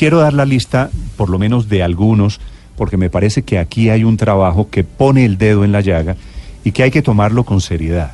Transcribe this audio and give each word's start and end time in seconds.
quiero 0.00 0.20
dar 0.20 0.32
la 0.32 0.46
lista, 0.46 0.88
por 1.18 1.28
lo 1.28 1.38
menos 1.38 1.68
de 1.68 1.82
algunos, 1.82 2.40
porque 2.74 2.96
me 2.96 3.10
parece 3.10 3.42
que 3.42 3.58
aquí 3.58 3.90
hay 3.90 4.02
un 4.02 4.16
trabajo 4.16 4.70
que 4.70 4.82
pone 4.82 5.26
el 5.26 5.36
dedo 5.36 5.62
en 5.62 5.72
la 5.72 5.82
llaga 5.82 6.16
y 6.64 6.72
que 6.72 6.84
hay 6.84 6.90
que 6.90 7.02
tomarlo 7.02 7.44
con 7.44 7.60
seriedad. 7.60 8.12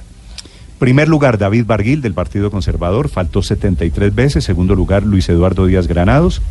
Primer 0.80 1.06
lugar, 1.08 1.38
David 1.38 1.64
Barguil, 1.64 2.02
del 2.02 2.12
Partido 2.12 2.50
Conservador, 2.50 3.08
faltó 3.08 3.40
73 3.40 4.12
veces. 4.12 4.42
Segundo 4.42 4.74
lugar, 4.74 5.04
Luis 5.04 5.28
Eduardo 5.28 5.64
Díaz 5.64 5.86
Granados, 5.86 6.42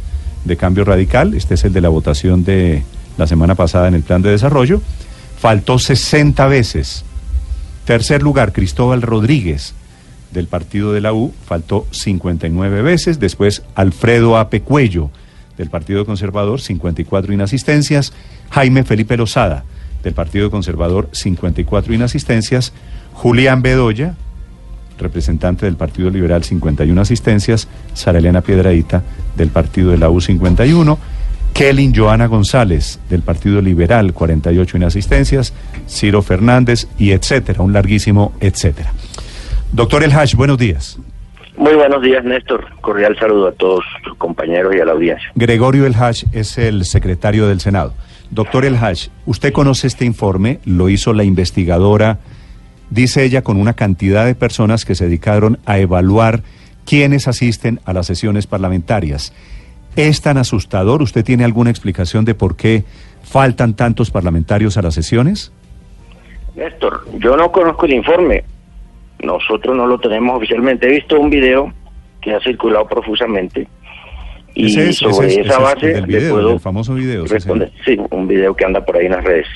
de 0.45 0.55
Cambio 0.55 0.85
Radical. 0.85 1.33
Este 1.33 1.55
es 1.55 1.65
el 1.65 1.73
de 1.73 1.81
la 1.81 1.89
votación 1.89 2.45
de 2.45 2.83
la 3.17 3.27
semana 3.27 3.55
pasada 3.55 3.89
en 3.89 3.93
el 3.93 4.03
Plan 4.03 4.21
de 4.21 4.31
Desarrollo. 4.31 4.81
Faltó 5.37 5.79
60 5.79 6.47
veces. 6.47 7.03
Tercer 7.83 8.23
lugar, 8.23 8.53
Cristóbal 8.53 9.01
Rodríguez, 9.01 9.73
del 10.31 10.47
partido 10.47 10.93
de 10.93 11.01
la 11.01 11.11
U, 11.11 11.33
faltó 11.45 11.87
59 11.91 12.81
veces. 12.83 13.19
Después, 13.19 13.63
Alfredo 13.75 14.37
Ape 14.37 14.61
Cuello, 14.61 15.11
del 15.57 15.69
Partido 15.69 16.05
Conservador, 16.05 16.61
54 16.61 17.33
inasistencias. 17.33 18.13
Jaime 18.49 18.83
Felipe 18.83 19.17
Lozada, 19.17 19.63
del 20.03 20.13
Partido 20.13 20.51
Conservador, 20.51 21.09
54 21.11 21.93
inasistencias. 21.93 22.73
Julián 23.13 23.61
Bedoya, 23.61 24.15
representante 24.97 25.65
del 25.65 25.75
Partido 25.75 26.09
Liberal, 26.09 26.43
51 26.43 27.01
asistencias. 27.01 27.67
Sara 27.93 28.19
Elena 28.19 28.41
Piedradita, 28.41 29.03
del 29.35 29.49
Partido 29.49 29.91
de 29.91 29.97
la 29.97 30.09
U, 30.09 30.21
51. 30.21 30.97
Kelly 31.53 31.93
Joana 31.95 32.27
González, 32.27 32.99
del 33.09 33.21
Partido 33.21 33.61
Liberal, 33.61 34.13
48 34.13 34.77
inasistencias. 34.77 35.53
Ciro 35.87 36.21
Fernández, 36.21 36.87
y 36.99 37.11
etcétera, 37.11 37.63
un 37.63 37.71
larguísimo 37.71 38.33
etcétera. 38.41 38.93
Doctor 39.71 40.03
El 40.03 40.11
Hash, 40.11 40.35
buenos 40.35 40.57
días. 40.57 40.97
Muy 41.57 41.75
buenos 41.75 42.01
días, 42.01 42.23
Néstor. 42.23 42.65
Cordial 42.81 43.17
saludo 43.17 43.47
a 43.47 43.51
todos 43.53 43.83
sus 44.03 44.15
compañeros 44.17 44.75
y 44.75 44.79
a 44.79 44.85
la 44.85 44.91
audiencia. 44.91 45.31
Gregorio 45.35 45.85
El 45.85 45.95
Hash 45.95 46.25
es 46.33 46.57
el 46.57 46.85
secretario 46.85 47.47
del 47.47 47.59
Senado. 47.59 47.93
Doctor 48.31 48.65
El 48.65 48.75
Hash, 48.75 49.07
usted 49.25 49.53
conoce 49.53 49.87
este 49.87 50.03
informe, 50.05 50.59
lo 50.65 50.89
hizo 50.89 51.13
la 51.13 51.23
investigadora 51.23 52.19
dice 52.89 53.23
ella, 53.23 53.43
con 53.43 53.57
una 53.57 53.73
cantidad 53.73 54.25
de 54.25 54.35
personas 54.35 54.85
que 54.85 54.95
se 54.95 55.05
dedicaron 55.05 55.59
a 55.65 55.79
evaluar 55.79 56.41
quiénes 56.85 57.27
asisten 57.27 57.79
a 57.85 57.93
las 57.93 58.07
sesiones 58.07 58.47
parlamentarias. 58.47 59.33
¿Es 59.95 60.21
tan 60.21 60.37
asustador? 60.37 61.01
¿Usted 61.01 61.23
tiene 61.23 61.45
alguna 61.45 61.69
explicación 61.69 62.25
de 62.25 62.35
por 62.35 62.55
qué 62.55 62.83
faltan 63.23 63.75
tantos 63.75 64.11
parlamentarios 64.11 64.77
a 64.77 64.81
las 64.81 64.93
sesiones? 64.93 65.51
Néstor, 66.55 67.05
yo 67.17 67.35
no 67.35 67.51
conozco 67.51 67.85
el 67.85 67.93
informe. 67.93 68.43
Nosotros 69.23 69.75
no 69.75 69.87
lo 69.87 69.99
tenemos 69.99 70.37
oficialmente. 70.37 70.87
He 70.87 70.95
visto 70.95 71.19
un 71.19 71.29
video 71.29 71.73
que 72.21 72.33
ha 72.33 72.39
circulado 72.39 72.87
profusamente. 72.87 73.67
Y 74.53 74.69
sobre 74.93 75.41
esa 75.41 75.59
base 75.59 75.87
del 75.87 76.05
video, 76.05 76.59
famoso 76.59 76.93
video. 76.93 77.25
Sí, 77.27 77.99
un 78.11 78.27
video 78.27 78.55
que 78.55 78.65
anda 78.65 78.83
por 78.85 78.97
ahí 78.97 79.05
en 79.05 79.11
las 79.11 79.23
redes. 79.23 79.47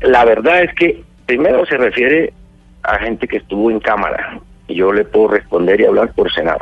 La 0.00 0.24
verdad 0.24 0.62
es 0.62 0.74
que 0.74 1.04
Primero 1.26 1.66
se 1.66 1.76
refiere 1.76 2.32
a 2.84 2.98
gente 3.00 3.26
que 3.26 3.38
estuvo 3.38 3.70
en 3.70 3.80
Cámara. 3.80 4.40
Yo 4.68 4.92
le 4.92 5.04
puedo 5.04 5.28
responder 5.28 5.80
y 5.80 5.84
hablar 5.84 6.12
por 6.14 6.32
Senado. 6.32 6.60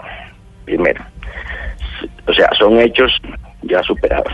Primero. 0.64 1.04
O 2.26 2.32
sea, 2.32 2.48
son 2.58 2.80
hechos 2.80 3.12
ya 3.62 3.82
superados. 3.82 4.32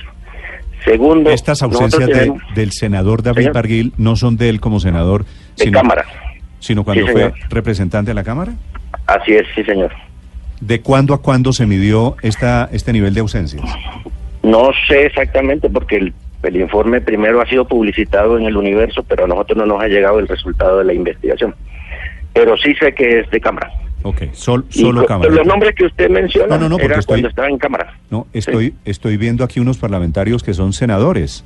Segundo, 0.84 1.30
estas 1.30 1.62
ausencias 1.62 2.08
del 2.54 2.72
senador 2.72 3.22
David 3.22 3.50
Barguil 3.52 3.92
no 3.98 4.16
son 4.16 4.36
de 4.36 4.48
él 4.48 4.60
como 4.60 4.80
senador, 4.80 5.24
de 5.56 5.64
sino, 5.64 5.78
Cámara, 5.78 6.06
sino 6.60 6.84
cuando 6.84 7.06
fue 7.08 7.32
representante 7.48 8.12
de 8.12 8.14
la 8.14 8.24
Cámara. 8.24 8.54
Así 9.06 9.32
es, 9.32 9.46
sí, 9.54 9.64
señor. 9.64 9.90
¿De 10.60 10.80
cuándo 10.80 11.14
a 11.14 11.22
cuándo 11.22 11.52
se 11.52 11.66
midió 11.66 12.16
esta 12.22 12.68
este 12.70 12.92
nivel 12.92 13.14
de 13.14 13.20
ausencias? 13.20 13.64
No 14.42 14.70
sé 14.86 15.06
exactamente 15.06 15.68
porque 15.68 15.96
el 15.96 16.14
el 16.42 16.56
informe 16.56 17.00
primero 17.00 17.40
ha 17.40 17.46
sido 17.46 17.66
publicitado 17.66 18.38
en 18.38 18.44
el 18.44 18.56
universo, 18.56 19.02
pero 19.02 19.24
a 19.24 19.28
nosotros 19.28 19.58
no 19.58 19.66
nos 19.66 19.82
ha 19.82 19.88
llegado 19.88 20.18
el 20.18 20.28
resultado 20.28 20.78
de 20.78 20.84
la 20.84 20.94
investigación. 20.94 21.54
Pero 22.32 22.56
sí 22.56 22.74
sé 22.76 22.94
que 22.94 23.20
es 23.20 23.30
de 23.30 23.40
Cámara. 23.40 23.70
Ok, 24.02 24.32
solo 24.32 24.64
Cámara. 25.04 25.30
Los 25.30 25.46
nombres 25.46 25.74
que 25.74 25.84
usted 25.84 26.08
menciona 26.08 26.56
no, 26.56 26.68
no, 26.68 26.76
no, 26.76 26.82
eran 26.82 27.02
cuando 27.02 27.28
estaba 27.28 27.48
en 27.48 27.58
Cámara. 27.58 27.94
No, 28.08 28.26
estoy, 28.32 28.74
estoy 28.84 29.18
viendo 29.18 29.44
aquí 29.44 29.60
unos 29.60 29.76
parlamentarios 29.76 30.42
que 30.42 30.54
son 30.54 30.72
senadores. 30.72 31.44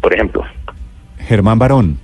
Por 0.00 0.14
ejemplo. 0.14 0.42
Germán 1.18 1.58
Barón. 1.58 1.98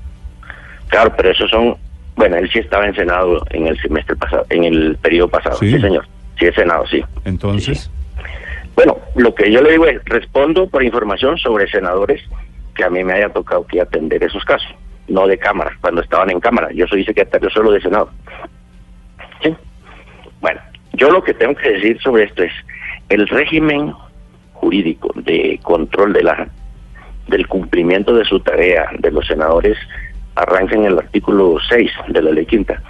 Claro, 0.88 1.14
pero 1.16 1.30
esos 1.30 1.50
son... 1.50 1.76
Bueno, 2.16 2.36
él 2.36 2.48
sí 2.52 2.60
estaba 2.60 2.86
en 2.86 2.94
Senado 2.94 3.44
en 3.50 3.66
el 3.66 3.80
semestre 3.80 4.16
pasado, 4.16 4.46
en 4.50 4.64
el 4.64 4.96
periodo 4.96 5.28
pasado. 5.28 5.56
Sí, 5.56 5.78
señor. 5.80 6.06
Sí, 6.38 6.46
es 6.46 6.54
Senado, 6.54 6.86
sí. 6.86 7.02
Entonces... 7.24 7.90
Bueno, 8.76 8.98
lo 9.14 9.34
que 9.34 9.52
yo 9.52 9.62
le 9.62 9.72
digo 9.72 9.86
es, 9.86 10.04
respondo 10.04 10.68
por 10.68 10.82
información 10.82 11.38
sobre 11.38 11.68
senadores 11.68 12.20
que 12.74 12.84
a 12.84 12.90
mí 12.90 13.04
me 13.04 13.12
haya 13.12 13.28
tocado 13.28 13.64
que 13.66 13.80
atender 13.80 14.22
esos 14.24 14.44
casos, 14.44 14.74
no 15.06 15.28
de 15.28 15.38
Cámara, 15.38 15.76
cuando 15.80 16.00
estaban 16.00 16.30
en 16.30 16.40
Cámara. 16.40 16.70
Yo 16.72 16.86
soy 16.88 17.04
secretario 17.04 17.50
solo 17.50 17.70
de 17.70 17.80
Senado. 17.80 18.10
¿Sí? 19.42 19.54
Bueno, 20.40 20.60
yo 20.94 21.10
lo 21.10 21.22
que 21.22 21.34
tengo 21.34 21.54
que 21.54 21.70
decir 21.70 22.00
sobre 22.00 22.24
esto 22.24 22.42
es, 22.42 22.52
el 23.08 23.28
régimen 23.28 23.92
jurídico 24.54 25.12
de 25.14 25.60
control 25.62 26.12
de 26.12 26.22
la 26.22 26.48
del 27.28 27.46
cumplimiento 27.48 28.14
de 28.14 28.24
su 28.24 28.40
tarea 28.40 28.90
de 28.98 29.10
los 29.10 29.26
senadores 29.26 29.78
arranca 30.34 30.74
en 30.74 30.84
el 30.84 30.98
artículo 30.98 31.56
6 31.68 31.90
de 32.08 32.22
la 32.22 32.30
ley 32.30 32.46
quinta. 32.46 32.82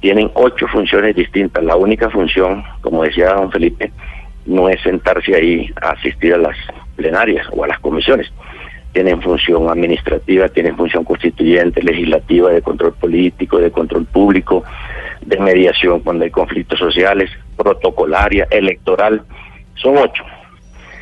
Tienen 0.00 0.30
ocho 0.34 0.66
funciones 0.68 1.14
distintas. 1.14 1.62
La 1.62 1.76
única 1.76 2.08
función, 2.10 2.64
como 2.80 3.04
decía 3.04 3.34
don 3.34 3.50
Felipe, 3.50 3.92
no 4.46 4.68
es 4.68 4.80
sentarse 4.82 5.34
ahí 5.34 5.70
a 5.80 5.90
asistir 5.90 6.34
a 6.34 6.38
las 6.38 6.56
plenarias 6.96 7.46
o 7.52 7.64
a 7.64 7.68
las 7.68 7.78
comisiones. 7.80 8.32
Tienen 8.92 9.22
función 9.22 9.68
administrativa, 9.68 10.48
tienen 10.48 10.76
función 10.76 11.04
constituyente, 11.04 11.82
legislativa, 11.82 12.50
de 12.50 12.62
control 12.62 12.94
político, 12.94 13.58
de 13.58 13.70
control 13.70 14.06
público, 14.06 14.64
de 15.20 15.38
mediación 15.38 16.00
cuando 16.00 16.24
hay 16.24 16.30
conflictos 16.30 16.78
sociales, 16.78 17.30
protocolaria, 17.56 18.48
electoral. 18.50 19.22
Son 19.76 19.96
ocho. 19.96 20.24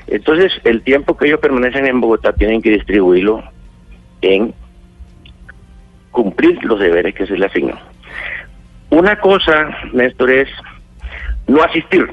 Entonces, 0.06 0.52
el 0.64 0.82
tiempo 0.82 1.16
que 1.16 1.26
ellos 1.26 1.40
permanecen 1.40 1.86
en 1.86 2.00
Bogotá 2.00 2.32
tienen 2.32 2.60
que 2.62 2.70
distribuirlo 2.70 3.42
en 4.22 4.54
cumplir 6.10 6.62
los 6.64 6.78
deberes 6.78 7.14
que 7.14 7.26
se 7.26 7.36
les 7.36 7.50
asignan. 7.50 7.78
Una 8.90 9.18
cosa, 9.20 9.68
Néstor, 9.92 10.30
es 10.30 10.48
no 11.46 11.62
asistir 11.62 12.06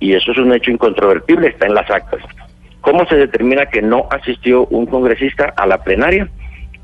y 0.00 0.14
eso 0.14 0.32
es 0.32 0.38
un 0.38 0.52
hecho 0.52 0.70
incontrovertible, 0.70 1.48
está 1.48 1.66
en 1.66 1.74
las 1.74 1.90
actas. 1.90 2.22
¿Cómo 2.80 3.06
se 3.06 3.16
determina 3.16 3.66
que 3.66 3.82
no 3.82 4.06
asistió 4.10 4.66
un 4.66 4.86
congresista 4.86 5.52
a 5.56 5.66
la 5.66 5.82
plenaria? 5.82 6.28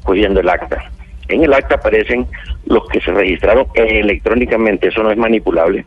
Cogiendo 0.02 0.40
el 0.40 0.48
acta. 0.48 0.82
En 1.28 1.44
el 1.44 1.54
acta 1.54 1.76
aparecen 1.76 2.26
los 2.66 2.86
que 2.88 3.00
se 3.00 3.12
registraron 3.12 3.66
electrónicamente, 3.74 4.88
eso 4.88 5.02
no 5.02 5.10
es 5.10 5.16
manipulable. 5.16 5.84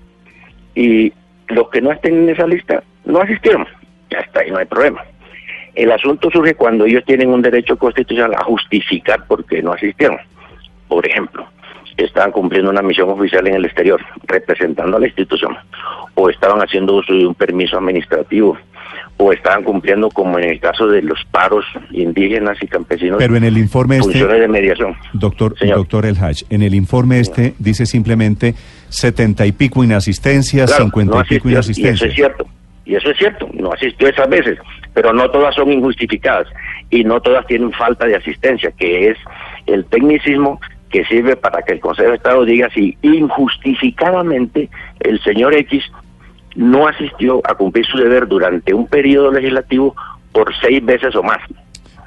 Y 0.76 1.14
los 1.50 1.70
que 1.70 1.82
no 1.82 1.92
estén 1.92 2.24
en 2.24 2.30
esa 2.30 2.48
lista 2.48 2.84
no 3.06 3.22
asistieron. 3.22 3.68
Ya 4.10 4.20
está, 4.20 4.46
y 4.46 4.52
no 4.52 4.58
hay 4.58 4.66
problema. 4.66 5.04
El 5.78 5.92
asunto 5.92 6.32
surge 6.32 6.56
cuando 6.56 6.86
ellos 6.86 7.04
tienen 7.06 7.30
un 7.30 7.44
derecho 7.44 7.78
constitucional 7.78 8.34
a 8.34 8.44
justificar 8.44 9.28
por 9.28 9.46
qué 9.46 9.62
no 9.62 9.74
asistieron. 9.74 10.18
Por 10.88 11.06
ejemplo, 11.06 11.46
estaban 11.98 12.32
cumpliendo 12.32 12.72
una 12.72 12.82
misión 12.82 13.08
oficial 13.10 13.46
en 13.46 13.54
el 13.54 13.66
exterior, 13.66 14.02
representando 14.24 14.98
a 14.98 15.00
la 15.00 15.06
institución, 15.06 15.56
o 16.16 16.32
estaban 16.32 16.60
haciendo 16.62 16.96
uso 16.96 17.14
de 17.14 17.28
un 17.28 17.36
permiso 17.36 17.78
administrativo, 17.78 18.58
o 19.18 19.32
estaban 19.32 19.64
cumpliendo, 19.64 20.10
como 20.10 20.40
en 20.40 20.50
el 20.50 20.60
caso 20.60 20.88
de 20.88 21.04
los 21.04 21.24
paros 21.30 21.64
indígenas 21.92 22.58
y 22.60 22.66
campesinos, 22.66 23.20
pero 23.20 23.36
en 23.36 23.44
el 23.44 23.60
informe 23.60 23.98
este, 23.98 24.26
de 24.26 24.48
mediación. 24.48 24.96
Doctor, 25.14 25.54
doctor 25.60 26.08
El 26.08 26.18
Hach, 26.18 26.42
en 26.50 26.64
el 26.64 26.74
informe 26.74 27.20
este 27.20 27.54
dice 27.60 27.86
simplemente 27.86 28.56
setenta 28.90 29.46
y 29.46 29.52
pico 29.52 29.84
inasistencias, 29.84 30.76
cincuenta 30.76 31.20
y 31.20 31.36
pico 31.36 31.50
inasistencias. 31.50 32.02
Y 32.02 32.06
eso 32.06 32.06
es 32.08 32.16
cierto, 32.16 32.48
y 32.84 32.96
eso 32.96 33.12
es 33.12 33.18
cierto, 33.20 33.50
no 33.54 33.72
asistió 33.74 34.08
esas 34.08 34.28
veces, 34.28 34.58
pero 34.98 35.14
no 35.14 35.30
todas 35.30 35.54
son 35.54 35.72
injustificadas 35.72 36.48
y 36.90 37.04
no 37.04 37.22
todas 37.22 37.46
tienen 37.46 37.72
falta 37.72 38.08
de 38.08 38.16
asistencia, 38.16 38.72
que 38.72 39.10
es 39.10 39.18
el 39.68 39.86
tecnicismo 39.86 40.60
que 40.90 41.06
sirve 41.06 41.36
para 41.36 41.62
que 41.62 41.74
el 41.74 41.80
Consejo 41.80 42.10
de 42.10 42.16
Estado 42.16 42.44
diga 42.46 42.68
si 42.74 42.98
injustificadamente 43.04 44.72
el 45.02 45.22
señor 45.22 45.54
X 45.54 45.84
no 46.56 46.88
asistió 46.88 47.44
a 47.48 47.54
cumplir 47.54 47.86
su 47.86 48.00
deber 48.00 48.28
durante 48.28 48.74
un 48.74 48.88
periodo 48.88 49.32
legislativo 49.32 49.96
por 50.32 50.52
seis 50.60 50.84
veces 50.84 51.16
o 51.16 51.22
más. 51.22 51.42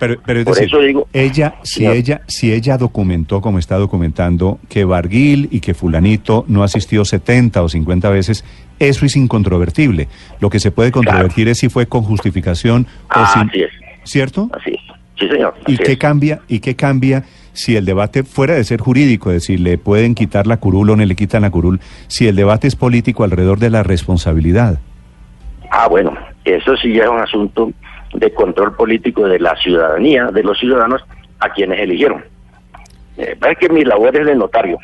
Pero, 0.01 0.17
pero 0.27 0.41
es 0.41 0.47
decir, 0.47 0.69
digo, 0.81 1.07
ella, 1.13 1.55
si 1.63 1.87
ella, 1.87 2.23
si 2.27 2.53
ella 2.53 2.77
documentó, 2.77 3.41
como 3.41 3.61
está 3.61 3.77
documentando, 3.77 4.59
que 4.69 4.85
Barguil 4.85 5.47
y 5.53 5.61
que 5.61 5.75
Fulanito 5.75 6.45
no 6.49 6.65
asistió 6.65 7.05
70 7.05 7.63
o 7.63 7.69
50 7.69 8.11
veces, 8.11 8.45
eso 8.81 9.07
es 9.07 9.15
incontrovertible. 9.15 10.09
Lo 10.41 10.51
que 10.51 10.59
se 10.59 10.73
puede 10.73 10.91
controvertir 10.91 11.49
es 11.49 11.59
si 11.59 11.69
fue 11.69 11.87
con 11.87 12.03
justificación 12.03 12.87
o 13.15 13.27
sin. 13.27 13.49
Así 13.49 13.63
es. 13.63 13.71
¿Cierto? 14.03 14.51
Así 14.53 14.71
es. 14.71 14.81
Sí, 15.19 15.29
señor. 15.29 15.55
¿Y 15.67 15.77
qué 15.77 15.99
cambia? 15.99 16.41
¿Y 16.49 16.61
qué 16.61 16.75
cambia 16.75 17.25
si 17.53 17.77
el 17.77 17.85
debate 17.85 18.25
fuera 18.25 18.55
de 18.55 18.65
ser 18.65 18.81
jurídico, 18.81 19.31
es 19.31 19.43
decir, 19.43 19.61
le 19.61 19.77
pueden 19.77 20.15
quitar 20.15 20.47
la 20.47 20.57
curul 20.57 20.91
o 20.91 20.97
no 20.97 21.05
le 21.05 21.15
quitan 21.15 21.43
la 21.43 21.51
curul, 21.51 21.81
si 22.07 22.27
el 22.27 22.37
debate 22.37 22.67
es 22.67 22.75
político 22.75 23.23
alrededor 23.23 23.59
de 23.59 23.69
la 23.69 23.83
responsabilidad. 23.83 24.79
Ah, 25.71 25.87
bueno, 25.89 26.17
Eso 26.45 26.75
sí 26.79 26.95
ya 26.95 27.05
es 27.05 27.11
un 27.11 27.21
asunto 27.21 27.73
de 28.15 28.33
control 28.33 28.75
político 28.75 29.29
de 29.29 29.39
la 29.39 29.55
ciudadanía, 29.57 30.31
de 30.31 30.43
los 30.43 30.59
ciudadanos 30.59 31.05
a 31.39 31.51
quienes 31.51 31.81
eligieron. 31.81 32.25
Eh, 33.19 33.37
es 33.39 33.59
que 33.59 33.69
mi 33.69 33.85
labor 33.85 34.17
es 34.17 34.27
de 34.27 34.35
notario 34.35 34.79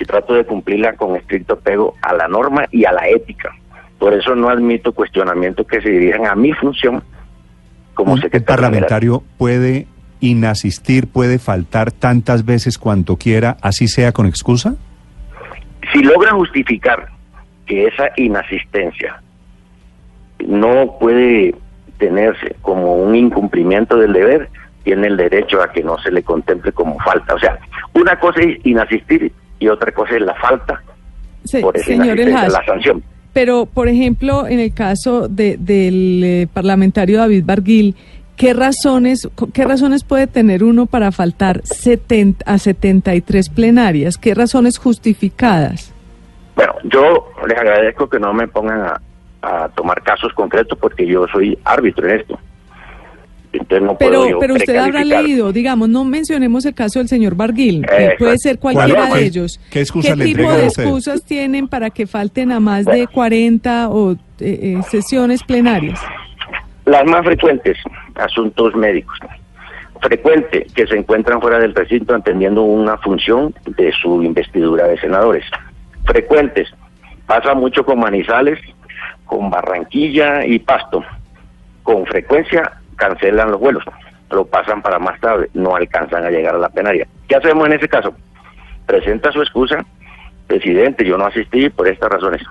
y 0.00 0.04
trato 0.04 0.34
de 0.34 0.44
cumplirla 0.44 0.94
con 0.94 1.14
estricto 1.14 1.54
apego 1.54 1.94
a 2.02 2.14
la 2.14 2.26
norma 2.26 2.64
y 2.72 2.86
a 2.86 2.92
la 2.92 3.06
ética. 3.08 3.54
Por 3.98 4.14
eso 4.14 4.34
no 4.34 4.48
admito 4.48 4.92
cuestionamientos 4.92 5.66
que 5.66 5.82
se 5.82 5.90
dirijan 5.90 6.26
a 6.26 6.34
mi 6.34 6.52
función 6.54 7.04
como 7.94 8.14
un, 8.14 8.20
secretario. 8.20 8.46
parlamentario 8.46 9.22
puede 9.36 9.86
inasistir, 10.20 11.06
puede 11.06 11.38
faltar 11.38 11.92
tantas 11.92 12.46
veces 12.46 12.78
cuanto 12.78 13.16
quiera, 13.16 13.58
así 13.60 13.88
sea 13.88 14.12
con 14.12 14.26
excusa? 14.26 14.74
Si 15.92 16.02
logra 16.02 16.32
justificar 16.32 17.08
que 17.66 17.86
esa 17.86 18.10
inasistencia 18.16 19.22
no 20.46 20.96
puede 20.98 21.54
tenerse 21.98 22.56
como 22.62 22.94
un 22.94 23.14
incumplimiento 23.14 23.98
del 23.98 24.14
deber, 24.14 24.48
tiene 24.82 25.08
el 25.08 25.18
derecho 25.18 25.62
a 25.62 25.70
que 25.70 25.82
no 25.82 25.98
se 25.98 26.10
le 26.10 26.22
contemple 26.22 26.72
como 26.72 26.98
falta. 27.00 27.34
O 27.34 27.38
sea, 27.38 27.58
una 27.92 28.18
cosa 28.18 28.40
es 28.40 28.64
inasistir 28.64 29.30
y 29.60 29.68
otra 29.68 29.92
cosa 29.92 30.16
es 30.16 30.22
la 30.22 30.34
falta 30.34 30.82
Sí, 31.44 31.60
por 31.60 31.78
señor 31.78 32.18
la 32.18 32.64
sanción. 32.66 33.02
Pero, 33.32 33.66
por 33.66 33.86
ejemplo, 33.88 34.46
en 34.48 34.58
el 34.58 34.74
caso 34.74 35.28
de- 35.28 35.56
del 35.56 36.20
eh, 36.24 36.48
parlamentario 36.52 37.18
David 37.18 37.44
Barguil, 37.46 37.94
¿qué 38.36 38.52
razones, 38.54 39.28
¿qué 39.54 39.64
razones 39.64 40.02
puede 40.02 40.26
tener 40.26 40.64
uno 40.64 40.86
para 40.86 41.12
faltar 41.12 41.60
70 41.64 42.44
a 42.44 42.58
73 42.58 43.48
plenarias? 43.50 44.18
¿Qué 44.18 44.34
razones 44.34 44.78
justificadas? 44.78 45.92
Bueno, 46.56 46.74
yo 46.84 47.28
les 47.48 47.56
agradezco 47.56 48.08
que 48.08 48.18
no 48.18 48.32
me 48.34 48.48
pongan 48.48 48.80
a, 48.80 49.00
a 49.42 49.68
tomar 49.70 50.02
casos 50.02 50.32
concretos 50.34 50.76
porque 50.78 51.06
yo 51.06 51.26
soy 51.32 51.56
árbitro 51.64 52.08
en 52.08 52.20
esto. 52.20 52.38
Entonces 53.52 53.82
no 53.82 53.96
Pero, 53.98 54.10
puedo 54.20 54.30
yo 54.30 54.38
pero 54.38 54.54
usted 54.54 54.76
habrá 54.76 55.02
leído, 55.04 55.52
digamos, 55.52 55.88
no 55.88 56.04
mencionemos 56.04 56.64
el 56.66 56.74
caso 56.74 57.00
del 57.00 57.08
señor 57.08 57.34
Barguil, 57.34 57.84
que 57.84 58.14
puede 58.18 58.38
ser 58.38 58.58
cualquiera 58.60 59.08
¿Cuál- 59.08 59.20
de 59.20 59.26
ellos. 59.26 59.60
qué 59.70 59.84
tipo 59.84 60.52
de 60.52 60.66
excusas 60.66 61.24
tienen 61.24 61.66
para 61.66 61.90
que 61.90 62.06
falten 62.06 62.52
a 62.52 62.60
más 62.60 62.84
de 62.84 62.92
Bueno. 62.92 63.10
40 63.12 63.88
o 63.90 64.12
eh, 64.12 64.16
eh, 64.38 64.80
sesiones 64.88 65.42
plenarias? 65.42 66.00
Las 66.86 67.04
más 67.06 67.24
frecuentes, 67.24 67.76
asuntos 68.14 68.74
médicos. 68.76 69.18
Frecuente 70.00 70.66
que 70.74 70.86
se 70.86 70.96
encuentran 70.96 71.40
fuera 71.40 71.58
del 71.58 71.74
recinto 71.74 72.14
atendiendo 72.14 72.62
una 72.62 72.96
función 72.98 73.52
de 73.66 73.92
su 74.00 74.22
investidura 74.22 74.86
de 74.86 74.98
senadores. 74.98 75.44
Frecuentes, 76.06 76.68
pasa 77.26 77.54
mucho 77.54 77.84
con 77.84 77.98
Manizales, 77.98 78.58
con 79.26 79.50
Barranquilla 79.50 80.46
y 80.46 80.58
Pasto. 80.60 81.04
Con 81.82 82.06
frecuencia 82.06 82.79
cancelan 83.00 83.50
los 83.50 83.58
vuelos, 83.58 83.82
lo 84.30 84.44
pasan 84.44 84.82
para 84.82 84.98
más 84.98 85.18
tarde, 85.20 85.48
no 85.54 85.74
alcanzan 85.74 86.24
a 86.24 86.30
llegar 86.30 86.54
a 86.54 86.58
la 86.58 86.68
plenaria. 86.68 87.06
¿Qué 87.26 87.34
hacemos 87.36 87.66
en 87.66 87.72
ese 87.72 87.88
caso? 87.88 88.14
Presenta 88.86 89.32
su 89.32 89.40
excusa, 89.40 89.84
presidente, 90.46 91.04
yo 91.06 91.16
no 91.16 91.26
asistí 91.26 91.68
por 91.70 91.88
estas 91.88 92.10
razones. 92.10 92.42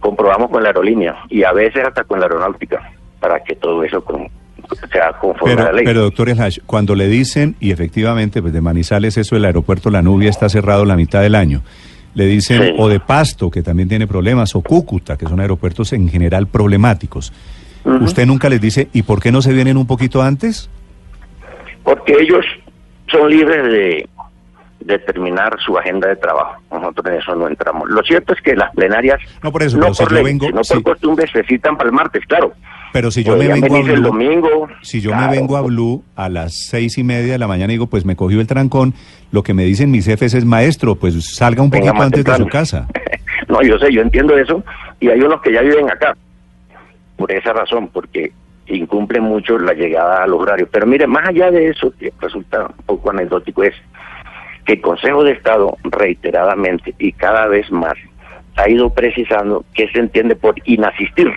Comprobamos 0.00 0.50
con 0.50 0.62
la 0.62 0.70
aerolínea 0.70 1.16
y 1.30 1.44
a 1.44 1.52
veces 1.52 1.84
hasta 1.86 2.04
con 2.04 2.18
la 2.18 2.26
aeronáutica 2.26 2.90
para 3.20 3.40
que 3.44 3.54
todo 3.54 3.84
eso 3.84 4.02
con- 4.04 4.28
sea 4.90 5.12
conforme 5.20 5.60
a 5.60 5.66
la 5.66 5.72
ley. 5.72 5.84
pero 5.84 6.00
doctor 6.02 6.28
Elhash, 6.28 6.58
cuando 6.66 6.94
le 6.94 7.06
dicen, 7.08 7.56
y 7.60 7.70
efectivamente, 7.72 8.40
pues 8.40 8.52
de 8.52 8.60
Manizales, 8.60 9.16
eso 9.18 9.36
el 9.36 9.44
aeropuerto 9.44 9.90
La 9.90 10.02
Nubia 10.02 10.30
está 10.30 10.48
cerrado 10.48 10.84
la 10.84 10.96
mitad 10.96 11.20
del 11.20 11.34
año, 11.34 11.62
le 12.14 12.26
dicen, 12.26 12.62
Sí. 12.62 12.74
o 12.78 12.88
de 12.88 13.00
Pasto, 13.00 13.50
que 13.50 13.62
también 13.62 13.88
tiene 13.88 14.06
problemas, 14.06 14.54
o 14.56 14.60
Cúcuta, 14.62 15.16
que 15.16 15.26
son 15.26 15.40
aeropuertos 15.40 15.92
en 15.92 16.08
general 16.08 16.46
problemáticos. 16.46 17.32
¿Usted 17.84 18.26
nunca 18.26 18.48
les 18.48 18.60
dice, 18.60 18.88
¿y 18.92 19.02
por 19.02 19.20
qué 19.20 19.32
no 19.32 19.42
se 19.42 19.52
vienen 19.52 19.76
un 19.76 19.86
poquito 19.86 20.22
antes? 20.22 20.70
Porque 21.82 22.14
ellos 22.20 22.44
son 23.10 23.28
libres 23.30 23.64
de 23.64 24.08
determinar 24.80 25.56
su 25.64 25.76
agenda 25.78 26.08
de 26.08 26.16
trabajo. 26.16 26.60
Nosotros 26.72 27.06
en 27.06 27.20
eso 27.20 27.34
no 27.36 27.48
entramos. 27.48 27.88
Lo 27.88 28.02
cierto 28.02 28.32
es 28.34 28.40
que 28.40 28.54
las 28.56 28.72
plenarias, 28.74 29.20
No 29.42 29.52
por 29.52 29.62
eso, 29.62 29.76
no 29.76 29.82
pero 29.84 29.94
si 29.94 30.02
por 30.02 30.10
yo 30.10 30.14
ley, 30.16 30.24
vengo- 30.24 30.46
sino 30.46 30.64
sí. 30.64 30.74
por 30.74 30.82
costumbre, 30.94 31.26
se 31.32 31.42
citan 31.44 31.76
para 31.76 31.88
el 31.88 31.94
martes, 31.94 32.22
claro. 32.26 32.52
Pero 32.92 33.10
si 33.10 33.24
yo 33.24 33.36
me 33.36 33.48
vengo 33.48 33.66
a 33.66 33.68
venirse 33.68 33.92
el 33.94 34.00
Blue, 34.00 34.08
domingo. 34.10 34.68
si 34.82 35.00
yo 35.00 35.10
claro. 35.12 35.30
me 35.30 35.36
vengo 35.38 35.56
a 35.56 35.62
Blue 35.62 36.04
a 36.14 36.28
las 36.28 36.66
seis 36.68 36.98
y 36.98 37.04
media 37.04 37.32
de 37.32 37.38
la 37.38 37.46
mañana 37.48 37.72
y 37.72 37.76
digo, 37.76 37.86
pues 37.86 38.04
me 38.04 38.16
cogió 38.16 38.40
el 38.40 38.46
trancón, 38.46 38.92
lo 39.30 39.42
que 39.42 39.54
me 39.54 39.64
dicen 39.64 39.90
mis 39.90 40.04
jefes 40.04 40.34
es, 40.34 40.44
maestro, 40.44 40.96
pues 40.96 41.14
salga 41.36 41.62
un 41.62 41.70
Venga 41.70 41.86
poquito 41.92 42.04
antes 42.04 42.24
de 42.24 42.36
su 42.36 42.46
casa. 42.48 42.86
no, 43.48 43.62
yo 43.62 43.78
sé, 43.78 43.92
yo 43.92 44.02
entiendo 44.02 44.36
eso. 44.36 44.62
Y 45.00 45.08
hay 45.08 45.20
unos 45.20 45.40
que 45.40 45.52
ya 45.52 45.62
viven 45.62 45.90
acá. 45.90 46.14
Por 47.16 47.32
esa 47.32 47.52
razón, 47.52 47.88
porque 47.88 48.32
incumplen 48.66 49.22
mucho 49.24 49.58
la 49.58 49.74
llegada 49.74 50.22
a 50.22 50.26
los 50.26 50.40
horarios. 50.40 50.68
Pero 50.72 50.86
mire, 50.86 51.06
más 51.06 51.28
allá 51.28 51.50
de 51.50 51.68
eso, 51.68 51.92
que 51.98 52.12
resulta 52.20 52.66
un 52.66 52.84
poco 52.86 53.10
anecdótico, 53.10 53.62
es 53.62 53.74
que 54.64 54.74
el 54.74 54.80
Consejo 54.80 55.24
de 55.24 55.32
Estado 55.32 55.76
reiteradamente 55.84 56.94
y 56.98 57.12
cada 57.12 57.46
vez 57.46 57.70
más 57.70 57.94
ha 58.56 58.68
ido 58.68 58.90
precisando 58.90 59.64
qué 59.74 59.88
se 59.88 59.98
entiende 59.98 60.36
por 60.36 60.54
inasistir. 60.64 61.32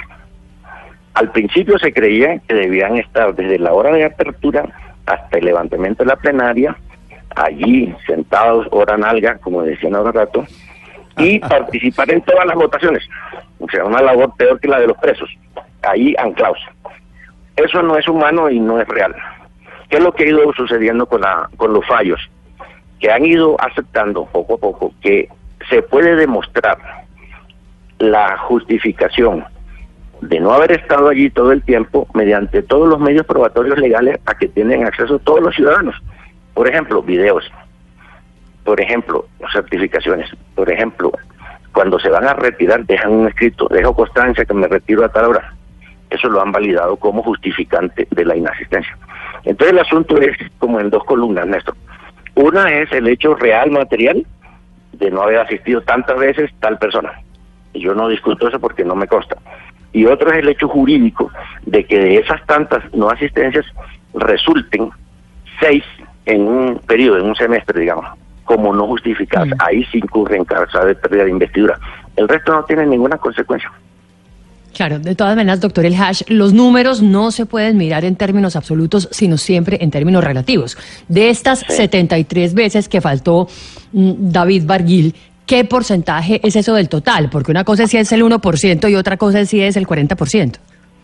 Al 1.13 1.31
principio 1.31 1.79
se 1.79 1.93
creía 1.93 2.39
que 2.47 2.53
debían 2.53 2.97
estar 2.97 3.33
desde 3.35 3.57
la 3.57 3.73
hora 3.73 3.93
de 3.93 4.03
apertura 4.03 4.65
hasta 5.05 5.37
el 5.37 5.45
levantamiento 5.45 6.03
de 6.03 6.09
la 6.09 6.17
plenaria, 6.17 6.75
allí 7.35 7.95
sentados, 8.05 8.67
hora 8.71 8.97
nalga, 8.97 9.37
como 9.37 9.63
decían 9.63 9.95
ahora 9.95 10.11
rato, 10.11 10.45
y 11.17 11.39
participar 11.47 12.11
en 12.11 12.21
todas 12.21 12.45
las 12.45 12.55
votaciones. 12.55 13.07
O 13.59 13.69
sea, 13.69 13.85
una 13.85 14.01
labor 14.01 14.33
peor 14.35 14.59
que 14.59 14.67
la 14.67 14.79
de 14.79 14.87
los 14.87 14.97
presos, 14.97 15.29
ahí 15.85 16.15
anclados. 16.17 16.59
Eso 17.55 17.81
no 17.81 17.97
es 17.97 18.07
humano 18.07 18.49
y 18.49 18.59
no 18.59 18.79
es 18.79 18.87
real. 18.87 19.15
¿Qué 19.89 19.97
es 19.97 20.03
lo 20.03 20.13
que 20.13 20.23
ha 20.23 20.27
ido 20.27 20.51
sucediendo 20.53 21.05
con, 21.05 21.21
la, 21.21 21.49
con 21.57 21.73
los 21.73 21.85
fallos? 21.85 22.19
Que 22.99 23.11
han 23.11 23.25
ido 23.25 23.55
aceptando 23.59 24.25
poco 24.25 24.55
a 24.55 24.57
poco 24.57 24.93
que 25.01 25.29
se 25.69 25.81
puede 25.81 26.15
demostrar 26.15 26.77
la 27.99 28.37
justificación 28.37 29.45
de 30.21 30.39
no 30.39 30.51
haber 30.51 30.71
estado 30.71 31.09
allí 31.09 31.29
todo 31.29 31.51
el 31.51 31.61
tiempo 31.63 32.07
mediante 32.13 32.63
todos 32.63 32.87
los 32.87 32.99
medios 32.99 33.25
probatorios 33.25 33.77
legales 33.77 34.19
a 34.25 34.35
que 34.35 34.47
tienen 34.47 34.85
acceso 34.85 35.19
todos 35.19 35.41
los 35.41 35.55
ciudadanos. 35.55 35.95
Por 36.53 36.67
ejemplo, 36.67 37.01
videos. 37.01 37.49
Por 38.63 38.81
ejemplo, 38.81 39.25
certificaciones. 39.51 40.29
Por 40.55 40.71
ejemplo, 40.71 41.11
cuando 41.73 41.99
se 41.99 42.09
van 42.09 42.25
a 42.25 42.33
retirar 42.33 42.85
dejan 42.85 43.11
un 43.11 43.27
escrito, 43.27 43.67
dejo 43.69 43.93
constancia 43.93 44.45
que 44.45 44.53
me 44.53 44.67
retiro 44.67 45.05
a 45.05 45.09
tal 45.09 45.25
hora. 45.25 45.53
Eso 46.15 46.29
lo 46.29 46.41
han 46.41 46.51
validado 46.51 46.95
como 46.97 47.21
justificante 47.23 48.07
de 48.09 48.25
la 48.25 48.35
inasistencia. 48.35 48.97
Entonces 49.43 49.73
el 49.73 49.79
asunto 49.79 50.17
es 50.19 50.37
como 50.57 50.79
en 50.79 50.89
dos 50.89 51.03
columnas, 51.03 51.45
Néstor. 51.45 51.75
Una 52.35 52.69
es 52.71 52.91
el 52.91 53.07
hecho 53.07 53.35
real, 53.35 53.71
material, 53.71 54.25
de 54.93 55.11
no 55.11 55.21
haber 55.21 55.39
asistido 55.39 55.81
tantas 55.81 56.17
veces 56.17 56.51
tal 56.59 56.77
persona. 56.77 57.13
Y 57.73 57.81
yo 57.81 57.93
no 57.93 58.07
discuto 58.07 58.47
eso 58.47 58.59
porque 58.59 58.83
no 58.83 58.95
me 58.95 59.07
consta. 59.07 59.37
Y 59.93 60.05
otro 60.05 60.31
es 60.31 60.39
el 60.39 60.49
hecho 60.49 60.67
jurídico 60.67 61.31
de 61.65 61.85
que 61.85 61.99
de 61.99 62.17
esas 62.17 62.45
tantas 62.45 62.83
no 62.93 63.09
asistencias 63.09 63.65
resulten 64.13 64.89
seis 65.59 65.83
en 66.25 66.47
un 66.47 66.79
periodo, 66.79 67.17
en 67.19 67.25
un 67.25 67.35
semestre, 67.35 67.79
digamos, 67.79 68.05
como 68.43 68.73
no 68.73 68.87
justificadas. 68.87 69.49
Mm. 69.49 69.53
Ahí 69.59 69.85
sí 69.85 69.99
incurre 69.99 70.37
en 70.37 70.45
causa 70.45 70.83
de 70.83 70.95
pérdida 70.95 71.25
de 71.25 71.31
investidura. 71.31 71.79
El 72.15 72.27
resto 72.27 72.53
no 72.53 72.63
tiene 72.63 72.85
ninguna 72.85 73.17
consecuencia. 73.17 73.71
Claro, 74.75 74.99
de 74.99 75.15
todas 75.15 75.37
maneras, 75.37 75.61
doctor 75.61 75.85
El 75.85 75.95
Hash, 75.95 76.23
los 76.27 76.51
números 76.51 77.01
no 77.01 77.31
se 77.31 77.45
pueden 77.45 77.77
mirar 77.77 78.03
en 78.03 78.17
términos 78.17 78.57
absolutos, 78.57 79.07
sino 79.09 79.37
siempre 79.37 79.77
en 79.81 79.89
términos 79.89 80.21
relativos. 80.21 80.77
De 81.07 81.29
estas 81.29 81.59
73 81.69 82.53
veces 82.53 82.89
que 82.89 82.99
faltó 82.99 83.47
mm, 83.93 84.11
David 84.17 84.63
Barguil, 84.65 85.15
¿qué 85.45 85.63
porcentaje 85.63 86.41
es 86.43 86.57
eso 86.57 86.73
del 86.73 86.89
total? 86.89 87.29
Porque 87.29 87.51
una 87.51 87.63
cosa 87.63 87.83
es 87.83 87.91
si 87.91 87.97
es 87.97 88.11
el 88.11 88.21
1% 88.23 88.91
y 88.91 88.95
otra 88.95 89.15
cosa 89.15 89.39
es 89.39 89.49
si 89.49 89.61
es 89.61 89.77
el 89.77 89.87
40%. 89.87 90.57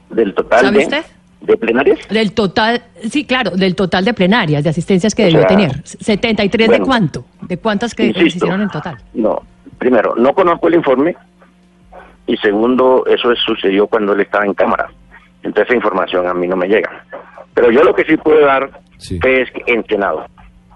Del 0.09 0.33
total 0.33 0.59
¿Sabe 0.65 0.77
de, 0.79 0.83
usted? 0.83 1.05
de 1.39 1.55
plenarias, 1.55 1.99
Del 2.09 2.33
total, 2.33 2.81
sí, 3.09 3.23
claro, 3.23 3.51
del 3.51 3.75
total 3.75 4.03
de 4.03 4.13
plenarias, 4.13 4.65
de 4.65 4.69
asistencias 4.69 5.15
que 5.15 5.23
O 5.23 5.25
debió 5.27 5.39
sea, 5.39 5.47
tener. 5.47 5.81
¿73 5.83 6.57
de 6.57 6.67
bueno, 6.67 6.85
cuánto? 6.85 7.25
¿De 7.43 7.55
cuántas 7.55 7.95
que 7.95 8.11
se 8.11 8.25
hicieron 8.25 8.63
en 8.63 8.69
total? 8.69 8.97
No, 9.13 9.41
primero, 9.77 10.13
no 10.17 10.33
conozco 10.33 10.67
el 10.67 10.75
informe 10.75 11.15
y 12.27 12.37
segundo, 12.37 13.05
eso 13.07 13.31
es- 13.31 13.39
sucedió 13.39 13.87
cuando 13.87 14.13
él 14.13 14.21
estaba 14.21 14.45
en 14.45 14.53
cámara. 14.53 14.89
Entonces 15.43 15.65
esa 15.67 15.75
información 15.75 16.27
a 16.27 16.33
mí 16.33 16.47
no 16.47 16.55
me 16.55 16.67
llega. 16.67 17.03
Pero 17.53 17.71
yo 17.71 17.83
lo 17.83 17.93
que 17.95 18.03
sí 18.05 18.15
puedo 18.17 18.45
dar 18.45 18.69
Sí. 18.97 19.19
es 19.23 19.49
que 19.51 19.63
en 19.73 19.83
Senado, 19.85 20.25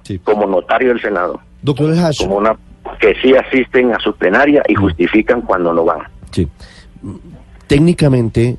Sí. 0.03 0.19
como 0.19 0.45
notario 0.47 0.89
del 0.89 1.01
Senado, 1.01 1.39
Doctor 1.61 1.93
como 2.19 2.37
una 2.37 2.55
que 2.99 3.15
sí 3.21 3.33
asisten 3.35 3.93
a 3.93 3.99
su 3.99 4.13
plenaria 4.15 4.61
y 4.67 4.75
justifican 4.75 5.41
cuando 5.41 5.73
no 5.73 5.83
van. 5.85 5.99
sí. 6.31 6.47
técnicamente, 7.67 8.57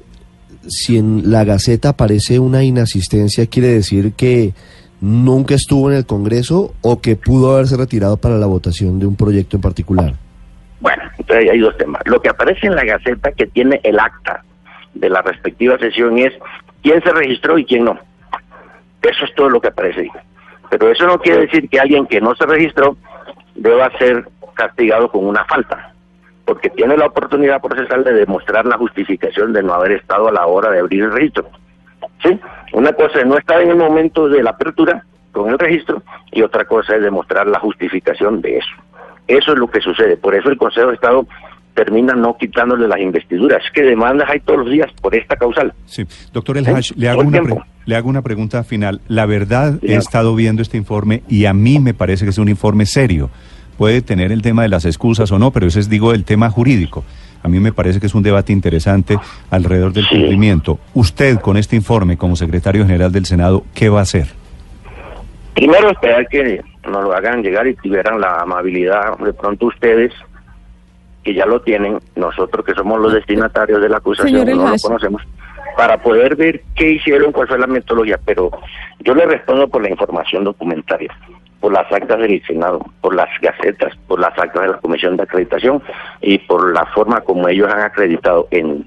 si 0.67 0.99
en 0.99 1.31
la 1.31 1.45
Gaceta 1.45 1.91
aparece 1.91 2.39
una 2.39 2.65
inasistencia, 2.65 3.47
quiere 3.47 3.69
decir 3.69 4.13
que 4.15 4.53
nunca 5.01 5.55
estuvo 5.55 5.91
en 5.91 5.97
el 5.97 6.07
Congreso 6.07 6.75
o 6.83 7.01
que 7.01 7.17
pudo 7.17 7.53
haberse 7.55 7.77
retirado 7.77 8.17
para 8.17 8.37
la 8.39 8.47
votación 8.47 8.99
de 8.99 9.07
un 9.07 9.15
proyecto 9.17 9.57
en 9.57 9.61
particular. 9.61 10.15
Hay 11.29 11.59
dos 11.59 11.77
temas. 11.77 12.03
Lo 12.07 12.21
que 12.21 12.29
aparece 12.29 12.67
en 12.67 12.77
la 12.77 12.85
Gaceta 12.85 13.33
que 13.33 13.47
tiene 13.47 13.81
el 13.83 13.99
acta 13.99 14.45
de 14.95 15.11
la 15.11 15.23
respectiva 15.23 15.79
sesión 15.79 16.19
es 16.19 16.33
quién 16.83 17.03
se 17.03 17.13
registró 17.13 17.59
y 17.59 17.65
quién 17.65 17.85
no. 17.85 17.99
Eso 19.03 19.25
es 19.25 19.35
todo 19.35 19.51
lo 19.51 19.61
que 19.61 19.69
aparece 19.69 20.03
ahí. 20.03 20.11
Pero 20.71 20.91
eso 20.91 21.07
no 21.07 21.19
quiere 21.19 21.43
decir 21.43 21.69
que 21.69 21.79
alguien 21.79 22.07
que 22.07 22.21
no 22.21 22.35
se 22.35 22.47
registró 22.47 22.97
deba 23.55 23.91
ser 23.99 24.27
castigado 24.55 25.11
con 25.11 25.27
una 25.27 25.45
falta, 25.45 25.93
porque 26.45 26.71
tiene 26.71 26.97
la 26.97 27.07
oportunidad 27.07 27.61
procesal 27.61 28.03
de 28.05 28.15
demostrar 28.15 28.67
la 28.67 28.79
justificación 28.79 29.53
de 29.53 29.63
no 29.63 29.75
haber 29.75 29.93
estado 29.93 30.29
a 30.29 30.33
la 30.33 30.47
hora 30.47 30.71
de 30.71 30.81
abrir 30.81 31.05
el 31.05 31.13
registro. 31.13 31.49
¿Sí? 32.23 32.39
Una 32.73 32.93
cosa 32.93 33.21
es 33.21 33.27
no 33.27 33.37
estar 33.37 33.61
en 33.61 33.71
el 33.71 33.77
momento 33.77 34.29
de 34.29 34.43
la 34.43 34.51
apertura 34.51 35.05
con 35.33 35.51
el 35.51 35.59
registro 35.59 36.03
y 36.33 36.43
otra 36.43 36.65
cosa 36.65 36.97
es 36.97 37.03
demostrar 37.03 37.47
la 37.47 37.61
justificación 37.61 38.41
de 38.41 38.59
eso. 38.59 38.75
Eso 39.29 39.53
es 39.53 39.59
lo 39.59 39.69
que 39.69 39.81
sucede. 39.81 40.17
Por 40.17 40.35
eso 40.35 40.49
el 40.49 40.57
Consejo 40.57 40.89
de 40.89 40.95
Estado 40.95 41.27
termina 41.75 42.15
no 42.15 42.37
quitándole 42.37 42.89
las 42.89 42.99
investiduras. 42.99 43.63
Es 43.65 43.71
que 43.71 43.83
demandas 43.83 44.29
hay 44.31 44.41
todos 44.41 44.61
los 44.61 44.71
días 44.71 44.91
por 45.01 45.15
esta 45.15 45.37
causal. 45.37 45.73
Sí, 45.85 46.05
doctor 46.33 46.59
El 46.59 46.67
Hash, 46.67 46.93
le, 46.97 47.09
hago 47.09 47.21
una 47.21 47.43
le 47.85 47.97
hago 47.97 48.09
una 48.09 48.23
pregunta 48.23 48.65
final. 48.65 49.01
La 49.09 49.27
verdad, 49.27 49.79
he 49.83 49.95
estado 49.95 50.35
viendo 50.35 50.63
este 50.63 50.77
informe 50.77 51.23
y 51.29 51.45
a 51.45 51.53
mí 51.53 51.79
me 51.79 51.95
parece 51.95 52.25
que 52.25 52.31
es 52.31 52.39
un 52.39 52.49
informe 52.49 52.87
serio. 52.87 53.31
Puede 53.77 54.01
tener 54.01 54.33
el 54.33 54.41
tema 54.41 54.63
de 54.63 54.69
las 54.69 54.87
excusas 54.87 55.31
o 55.33 55.39
no, 55.39 55.51
pero 55.51 55.67
ese 55.67 55.81
es, 55.81 55.91
digo, 55.91 56.15
el 56.15 56.25
tema 56.25 56.51
jurídico. 56.51 57.05
A 57.43 57.49
mí 57.49 57.61
me 57.61 57.73
parece 57.73 58.01
que 58.01 58.07
es 58.07 58.15
un 58.15 58.23
debate 58.23 58.53
interesante 58.53 59.19
alrededor 59.51 59.93
del 59.93 60.09
cumplimiento. 60.09 60.81
Usted, 60.95 61.39
con 61.41 61.59
este 61.59 61.77
informe, 61.77 62.17
como 62.17 62.35
secretario 62.37 62.85
general 62.87 63.13
del 63.13 63.27
Senado, 63.27 63.65
¿qué 63.75 63.91
va 63.91 64.01
a 64.01 64.03
hacer? 64.03 64.29
Primero, 65.55 65.91
esperar 65.91 66.27
que 66.29 66.61
nos 66.87 67.05
lo 67.05 67.15
hagan 67.15 67.43
llegar 67.43 67.67
y 67.67 67.75
tuvieran 67.75 68.21
la 68.21 68.41
amabilidad 68.41 69.19
de 69.19 69.33
pronto 69.33 69.67
ustedes 69.67 70.13
que 71.23 71.35
ya 71.35 71.45
lo 71.45 71.61
tienen, 71.61 71.99
nosotros 72.15 72.65
que 72.65 72.75
somos 72.75 73.01
los 73.01 73.13
destinatarios 73.13 73.83
de 73.83 73.89
la 73.89 73.97
acusación, 73.97 74.47
no 74.49 74.71
lo 74.71 74.77
conocemos, 74.81 75.23
para 75.77 75.99
poder 75.99 76.37
ver 76.37 76.63
qué 76.77 76.93
hicieron, 76.93 77.33
cuál 77.33 77.49
fue 77.49 77.59
la 77.59 77.67
metodología, 77.67 78.19
pero 78.25 78.51
yo 79.01 79.15
le 79.15 79.27
respondo 79.27 79.69
por 79.69 79.83
la 79.83 79.91
información 79.91 80.45
documentaria, 80.45 81.13
por 81.61 81.73
las 81.73 81.91
actas 81.91 82.21
del 82.21 82.41
Senado, 82.47 82.81
por 83.01 83.15
las 83.15 83.29
gacetas, 83.43 83.93
por 84.07 84.21
las 84.21 84.39
actas 84.39 84.63
de 84.63 84.69
la 84.69 84.79
Comisión 84.79 85.17
de 85.17 85.25
Acreditación 85.25 85.83
y 86.21 86.39
por 86.39 86.73
la 86.73 86.87
forma 86.87 87.21
como 87.23 87.49
ellos 87.49 87.73
han 87.73 87.81
acreditado 87.81 88.47
en 88.53 88.87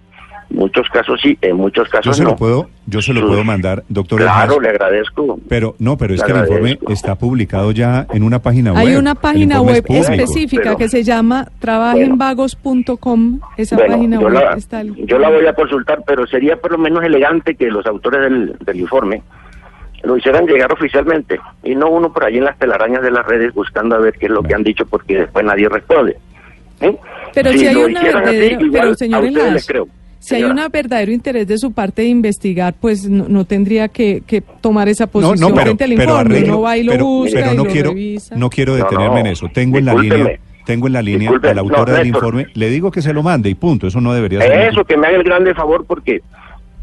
muchos 0.50 0.88
casos 0.90 1.20
sí, 1.22 1.38
en 1.42 1.56
muchos 1.56 1.88
casos 1.90 2.06
yo 2.06 2.14
se 2.14 2.24
no. 2.24 2.32
Lo 2.32 2.36
puedo, 2.36 2.70
yo 2.86 3.02
se 3.02 3.14
lo 3.14 3.28
puedo 3.28 3.44
mandar, 3.44 3.84
doctor. 3.90 4.22
Claro, 4.22 4.60
le 4.60 4.70
agradezco. 4.70 5.40
Pero 5.48 5.76
no, 5.80 5.98
pero 5.98 6.14
es 6.14 6.24
que 6.24 6.32
el 6.32 6.40
informe 6.40 6.80
está 6.90 7.16
publicado 7.16 7.72
ya 7.72 8.08
en 8.12 8.24
una 8.24 8.40
página 8.40 8.74
web. 8.74 8.80
Hay 8.80 8.96
una 8.96 9.16
página 9.16 9.62
web 9.62 9.84
específica 9.88 10.76
que 10.76 10.90
se 10.90 11.04
llama 11.04 11.48
trabajenvagos.com. 11.60 13.40
Esa 13.58 13.78
página 13.78 14.20
web 14.20 14.34
la, 14.34 14.54
está. 14.54 14.84
Yo 14.84 15.20
la 15.20 15.30
voy 15.30 15.46
a 15.46 15.54
consultar, 15.54 16.04
pero 16.06 16.26
sería 16.28 16.56
por 16.58 16.72
lo 16.72 16.78
menos 16.78 17.04
elegante 17.04 17.56
que 17.56 17.68
los 17.68 17.86
autores 17.86 18.22
del, 18.22 18.58
del 18.60 18.80
informe 18.80 19.22
lo 20.04 20.18
hicieran 20.18 20.46
llegar 20.46 20.72
oficialmente 20.72 21.40
y 21.64 21.76
no 21.76 21.90
uno 21.90 22.12
por 22.12 22.26
ahí 22.26 22.38
en 22.38 22.46
las 22.46 22.58
telarañas 22.58 23.02
de 23.02 23.12
las 23.12 23.26
redes 23.26 23.54
buscando 23.54 23.96
a 23.96 24.00
ver 24.00 24.14
qué 24.14 24.28
es 24.28 24.32
lo 24.32 24.42
que 24.44 24.56
han 24.56 24.64
dicho 24.64 24.86
porque 24.86 25.20
después 25.20 25.46
nadie 25.46 25.68
responde. 25.68 26.18
Pero 27.34 27.52
si, 27.52 27.68
hay 27.68 27.76
una 27.76 28.02
verdadera, 28.02 28.60
pero 28.72 28.96
señor 28.96 29.26
creo. 29.68 29.88
Si 30.20 30.36
hay 30.36 30.44
un 30.44 30.60
verdadero 30.72 31.12
interés 31.12 31.48
de 31.48 31.58
su 31.58 31.72
parte 31.72 32.02
de 32.02 32.10
investigar, 32.10 32.74
pues 32.80 33.10
no, 33.10 33.46
tendría 33.46 33.88
que, 33.88 34.22
tomar 34.62 34.90
esa 34.90 35.08
posición 35.08 35.56
frente 35.56 35.84
al 35.86 35.94
informe. 35.94 36.42
no 36.42 36.62
va 36.62 36.78
y 36.78 36.84
lo 36.84 36.98
busca 36.98 37.54
no 37.54 37.64
y 37.64 37.68
quiero, 37.68 37.90
revisa. 37.90 38.36
No 38.36 38.50
quiero 38.50 38.76
detenerme 38.76 39.22
en 39.22 39.28
eso. 39.28 39.48
Tengo 39.54 39.78
en 39.78 39.86
la 39.86 39.94
línea 39.94 40.40
tengo 40.66 40.86
en 40.86 40.94
la 40.94 41.02
línea 41.02 41.32
a 41.32 41.54
la 41.56 41.62
autora 41.62 41.94
del 41.94 42.08
informe. 42.08 42.46
Le 42.54 42.70
digo 42.70 42.92
que 42.92 43.02
se 43.02 43.12
lo 43.12 43.24
mande 43.24 43.50
y 43.50 43.56
punto. 43.56 43.88
Eso 43.88 44.02
no 44.02 44.14
debería 44.14 44.42
ser. 44.42 44.70
Eso, 44.70 44.86
que 44.86 44.98
me 44.98 45.08
haga 45.08 45.18
el 45.18 45.24
grande 45.24 45.56
favor 45.56 45.84
porque 45.84 46.22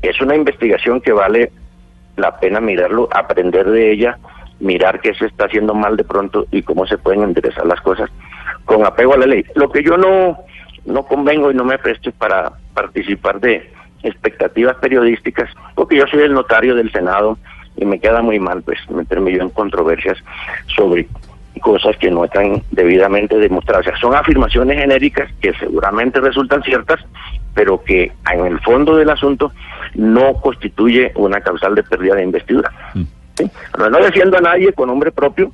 es 0.02 0.21
una 0.21 0.35
investigación 0.35 1.00
que 1.00 1.12
vale 1.12 1.52
la 2.16 2.40
pena 2.40 2.61
mirarlo, 2.61 3.09
aprender 3.12 3.71
de 3.71 3.93
ella, 3.93 4.19
mirar 4.59 5.00
qué 5.00 5.14
se 5.14 5.26
está 5.26 5.45
haciendo 5.45 5.73
mal 5.73 5.97
de 5.97 6.02
pronto 6.02 6.47
y 6.50 6.62
cómo 6.62 6.85
se 6.87 6.99
pueden 6.99 7.23
enderezar 7.23 7.64
las 7.64 7.81
cosas 7.81 8.11
con 8.64 8.85
apego 8.85 9.14
a 9.14 9.19
la 9.19 9.26
ley. 9.26 9.45
Lo 9.55 9.71
que 9.71 9.85
yo 9.85 9.97
no 9.97 10.38
no 10.85 11.02
convengo 11.05 11.52
y 11.52 11.55
no 11.55 11.64
me 11.64 11.78
presto 11.78 12.11
para 12.12 12.52
participar 12.76 13.40
de 13.40 13.73
expectativas 14.02 14.76
periodísticas, 14.76 15.50
porque 15.75 15.97
yo 15.97 16.06
soy 16.06 16.21
el 16.21 16.35
notario 16.35 16.75
del 16.75 16.92
Senado 16.92 17.38
y 17.76 17.87
me 17.87 17.99
queda 17.99 18.21
muy 18.23 18.38
mal 18.38 18.62
pues 18.62 18.78
meterme 18.90 19.33
yo 19.33 19.42
en 19.42 19.50
controversias 19.50 20.18
sobre 20.76 21.09
cosas 21.61 21.97
que 21.97 22.11
no 22.11 22.26
están 22.26 22.62
debidamente 22.71 23.38
demostradas. 23.38 23.87
O 23.87 23.90
sea, 23.90 23.99
son 23.99 24.14
afirmaciones 24.14 24.78
genéricas 24.78 25.30
que 25.40 25.54
seguramente 25.54 26.21
resultan 26.21 26.62
ciertas, 26.62 27.00
pero 27.54 27.83
que 27.83 28.12
en 28.30 28.47
el 28.47 28.61
fondo 28.61 28.95
del 28.97 29.09
asunto 29.09 29.52
no 29.95 30.35
constituye 30.35 31.12
una 31.14 31.40
causal 31.40 31.75
de 31.75 31.83
pérdida 31.83 32.16
de 32.16 32.25
investidura. 32.25 32.71
Mm. 32.95 33.04
No, 33.78 33.90
no 33.90 33.99
defiendo 33.99 34.37
a 34.37 34.42
nadie 34.42 34.73
con 34.75 34.88
nombre 34.88 35.11
propio, 35.12 35.50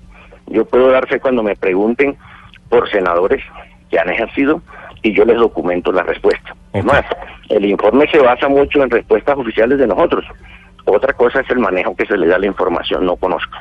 yo 0.48 0.64
puedo 0.64 0.90
dar 0.90 1.06
fe 1.06 1.20
cuando 1.20 1.44
me 1.44 1.54
pregunten 1.54 2.16
por 2.68 2.90
senadores 2.90 3.42
que 3.90 3.98
han 3.98 4.10
ejercido 4.10 4.60
y 5.02 5.12
yo 5.14 5.24
les 5.24 5.36
documento 5.36 5.92
la 5.92 6.02
respuesta. 6.02 6.54
Es 6.72 6.84
más, 6.84 7.04
el 7.48 7.64
informe 7.64 8.06
se 8.10 8.18
basa 8.18 8.48
mucho 8.48 8.82
en 8.82 8.90
respuestas 8.90 9.36
oficiales 9.36 9.78
de 9.78 9.86
nosotros. 9.86 10.24
Otra 10.84 11.12
cosa 11.12 11.40
es 11.40 11.50
el 11.50 11.58
manejo 11.58 11.94
que 11.94 12.06
se 12.06 12.16
le 12.16 12.26
da 12.26 12.36
a 12.36 12.38
la 12.38 12.46
información, 12.46 13.04
no 13.04 13.16
conozco. 13.16 13.56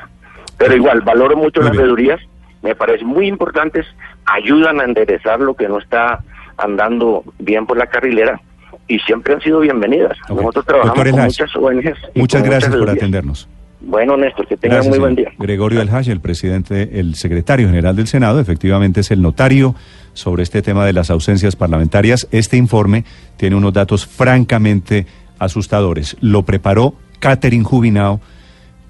Pero 0.58 0.74
igual, 0.76 1.00
valoro 1.02 1.36
mucho 1.36 1.60
las 1.60 1.76
veedurías, 1.76 2.20
me 2.62 2.74
parecen 2.74 3.08
muy 3.08 3.26
importantes, 3.26 3.86
ayudan 4.26 4.80
a 4.80 4.84
enderezar 4.84 5.40
lo 5.40 5.54
que 5.54 5.68
no 5.68 5.78
está 5.78 6.22
andando 6.56 7.24
bien 7.38 7.66
por 7.66 7.76
la 7.76 7.86
carrilera 7.86 8.40
y 8.86 8.98
siempre 9.00 9.34
han 9.34 9.40
sido 9.40 9.60
bienvenidas. 9.60 10.16
Nosotros 10.28 10.64
trabajamos 10.64 11.10
con 11.10 11.20
muchas 11.20 11.56
ONGs. 11.56 11.98
Muchas 12.14 12.42
gracias 12.42 12.76
por 12.76 12.90
atendernos. 12.90 13.48
Bueno, 13.84 14.16
Néstor, 14.16 14.46
que 14.46 14.56
tengan 14.56 14.88
muy 14.88 14.98
buen 14.98 15.16
día. 15.16 15.32
Gregorio 15.38 15.80
El 15.80 15.90
el 15.90 16.20
presidente, 16.20 17.00
el 17.00 17.14
secretario 17.16 17.68
general 17.68 17.96
del 17.96 18.06
Senado, 18.06 18.38
efectivamente 18.40 19.00
es 19.00 19.10
el 19.10 19.20
notario 19.20 19.74
sobre 20.12 20.44
este 20.44 20.62
tema 20.62 20.86
de 20.86 20.92
las 20.92 21.10
ausencias 21.10 21.56
parlamentarias. 21.56 22.28
Este 22.30 22.56
informe 22.56 23.04
tiene 23.36 23.56
unos 23.56 23.72
datos 23.72 24.06
francamente 24.06 25.06
asustadores. 25.38 26.16
Lo 26.20 26.44
preparó 26.44 26.94
Catherine 27.18 27.64
Jubinao, 27.64 28.20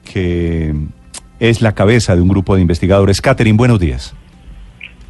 que 0.04 0.74
es 1.40 1.62
la 1.62 1.72
cabeza 1.72 2.14
de 2.14 2.22
un 2.22 2.28
grupo 2.28 2.54
de 2.54 2.62
investigadores. 2.62 3.20
Catherine, 3.20 3.56
buenos 3.56 3.80
días. 3.80 4.14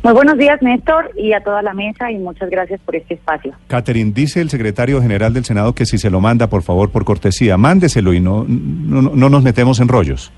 Muy 0.03 0.15
buenos 0.15 0.37
días, 0.37 0.61
Néstor, 0.61 1.13
y 1.17 1.33
a 1.33 1.45
toda 1.45 1.63
la 1.63 1.75
mesa, 1.75 2.11
y 2.11 2.19
muchas 2.19 2.51
gracias 2.51 2.81
por 2.81 2.97
este 2.97 3.15
espacio. 3.15 3.55
Catherine, 3.69 4.11
dice 4.13 4.41
el 4.41 4.51
secretario 4.51 5.01
general 5.01 5.33
del 5.33 5.45
Senado 5.45 5.77
que 5.77 5.87
si 5.87 5.97
se 5.97 6.11
lo 6.11 6.21
manda, 6.21 6.49
por 6.49 6.63
favor, 6.63 6.91
por 6.91 7.05
cortesía, 7.05 7.57
mándeselo 7.57 8.13
y 8.13 8.19
no, 8.19 8.45
no, 8.49 9.29
nos 9.31 9.43
metemos 9.45 9.79
en 9.79 9.87
rollos. 9.87 10.33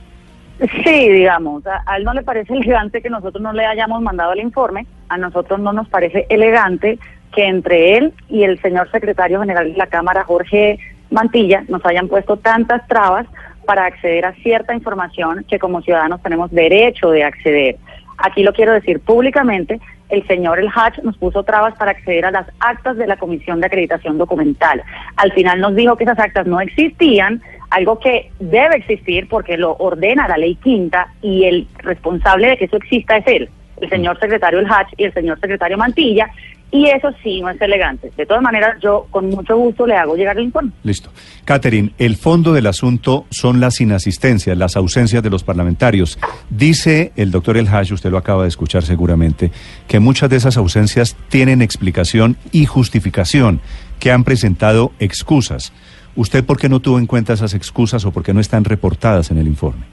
Sí, 0.85 1.09
digamos, 1.09 1.63
a, 1.67 1.97
él 1.97 2.05
no 2.05 2.13
le 2.13 2.23
parece 2.23 2.53
elegante 2.57 3.01
que 3.01 3.09
nosotros 3.09 3.43
no 3.43 3.55
le 3.55 3.65
hayamos 3.65 4.03
mandado 4.03 4.35
el 4.35 4.41
informe, 4.41 4.87
a 5.09 5.17
nosotros 5.17 5.59
no 5.59 5.73
nos 5.73 5.89
parece 5.89 6.27
elegante 6.29 6.99
que 7.35 7.47
entre 7.47 7.97
él 7.97 8.13
y 8.29 8.43
el 8.43 8.61
señor 8.61 8.91
secretario 8.91 9.41
general 9.41 9.73
de 9.73 9.79
la 9.79 9.87
Cámara, 9.87 10.25
Jorge 10.25 10.79
Mantilla, 11.11 11.65
nos 11.69 11.85
hayan 11.87 12.09
puesto 12.09 12.37
tantas 12.37 12.87
trabas 12.87 13.27
para 13.65 13.87
acceder 13.87 14.27
a 14.27 14.35
cierta 14.35 14.75
información 14.75 15.47
que 15.49 15.59
como 15.59 15.81
ciudadanos 15.81 16.23
tenemos 16.23 16.51
derecho 16.51 17.11
de 17.11 17.25
acceder. 17.25 17.77
Aquí 18.19 18.43
lo 18.43 18.53
quiero 18.53 18.73
decir 18.73 19.01
públicamente, 19.01 19.81
el 20.09 20.27
señor 20.27 20.59
El 20.59 20.71
Hatch 20.75 20.99
nos 21.01 21.17
puso 21.19 21.43
trabas 21.43 21.75
para 21.77 21.93
acceder 21.93 22.27
a 22.27 22.31
las 22.31 22.47
actas 22.61 22.97
de 22.97 23.07
la 23.07 23.17
Comisión 23.17 23.61
de 23.61 23.67
Acreditación 23.67 24.19
Documental. 24.19 24.83
Al 25.17 25.33
final 25.33 25.61
nos 25.61 25.75
dijo 25.75 25.97
que 25.97 26.05
esas 26.05 26.19
actas 26.19 26.47
no 26.47 26.61
existían, 26.61 27.43
algo 27.71 27.99
que 27.99 28.31
debe 28.39 28.77
existir 28.77 29.29
porque 29.29 29.57
lo 29.57 29.73
ordena 29.77 30.29
la 30.29 30.37
ley 30.37 30.55
quinta 30.57 31.09
y 31.23 31.45
el 31.45 31.67
responsable 31.79 32.51
de 32.51 32.57
que 32.57 32.67
eso 32.67 32.77
exista 32.77 33.17
es 33.17 33.27
él, 33.27 33.49
el 33.81 33.89
señor 33.89 34.19
secretario 34.21 34.61
El 34.61 34.71
Hatch 34.71 34.93
y 34.97 35.05
el 35.05 35.13
señor 35.13 35.41
secretario 35.41 35.77
Mantilla, 35.77 36.31
y 36.75 36.89
eso 36.89 37.09
sí 37.23 37.41
no 37.41 37.51
es 37.51 37.61
elegante. 37.61 38.11
De 38.17 38.27
todas 38.27 38.43
maneras, 38.43 38.79
yo 38.83 39.07
con 39.13 39.31
mucho 39.31 39.57
gusto 39.57 39.87
le 39.87 39.95
hago 39.95 40.17
llegar 40.17 40.37
el 40.37 40.47
informe. 40.47 40.73
Listo. 40.83 41.09
Catherine, 41.45 41.93
el 41.99 42.17
fondo 42.17 42.53
del 42.53 42.67
asunto 42.67 43.27
son 43.31 43.61
las 43.61 43.81
inasistencias, 43.81 44.59
las 44.59 44.75
ausencias 44.75 45.23
de 45.23 45.31
los 45.31 45.45
parlamentarios. 45.45 46.19
Dice 46.51 47.13
el 47.15 47.31
doctor 47.31 47.59
El 47.59 47.69
Hash, 47.69 47.93
usted 47.93 48.11
lo 48.11 48.19
acaba 48.19 48.43
de 48.43 48.49
escuchar 48.49 48.83
seguramente, 48.83 49.53
que 49.87 50.01
muchas 50.01 50.29
de 50.31 50.35
esas 50.35 50.57
ausencias 50.57 51.17
tienen 51.29 51.63
explicación 51.63 52.37
y 52.51 52.67
justificación, 52.67 53.61
que 54.01 54.11
han 54.11 54.25
presentado 54.25 54.91
excusas. 54.99 55.73
¿Usted 56.17 56.43
por 56.45 56.59
qué 56.59 56.69
no 56.69 56.81
tuvo 56.81 56.99
en 56.99 57.07
cuenta 57.07 57.35
esas 57.35 57.55
excusas 57.55 58.05
o 58.05 58.11
por 58.11 58.25
qué 58.25 58.35
no 58.35 58.41
están 58.41 58.65
reportadas 58.65 59.31
en 59.31 59.39
el 59.39 59.47
informe? 59.47 59.85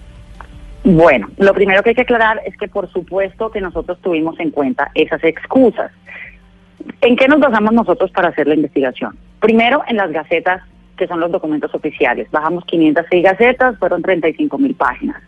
Bueno, 0.83 1.29
lo 1.37 1.53
primero 1.53 1.83
que 1.83 1.89
hay 1.89 1.95
que 1.95 2.01
aclarar 2.01 2.41
es 2.43 2.57
que 2.57 2.67
por 2.67 2.91
supuesto 2.91 3.51
que 3.51 3.61
nosotros 3.61 3.99
tuvimos 4.01 4.39
en 4.39 4.49
cuenta 4.49 4.89
esas 4.95 5.23
excusas. 5.23 5.91
¿En 7.01 7.15
qué 7.15 7.27
nos 7.27 7.39
basamos 7.39 7.73
nosotros 7.73 8.11
para 8.11 8.29
hacer 8.29 8.47
la 8.47 8.55
investigación? 8.55 9.17
Primero, 9.39 9.83
en 9.87 9.97
las 9.97 10.11
gacetas, 10.11 10.61
que 10.97 11.07
son 11.07 11.19
los 11.19 11.31
documentos 11.31 11.73
oficiales. 11.73 12.29
Bajamos 12.31 12.63
506 12.65 13.23
gacetas, 13.23 13.77
fueron 13.79 14.01
35 14.01 14.57
mil 14.57 14.75
páginas. 14.75 15.21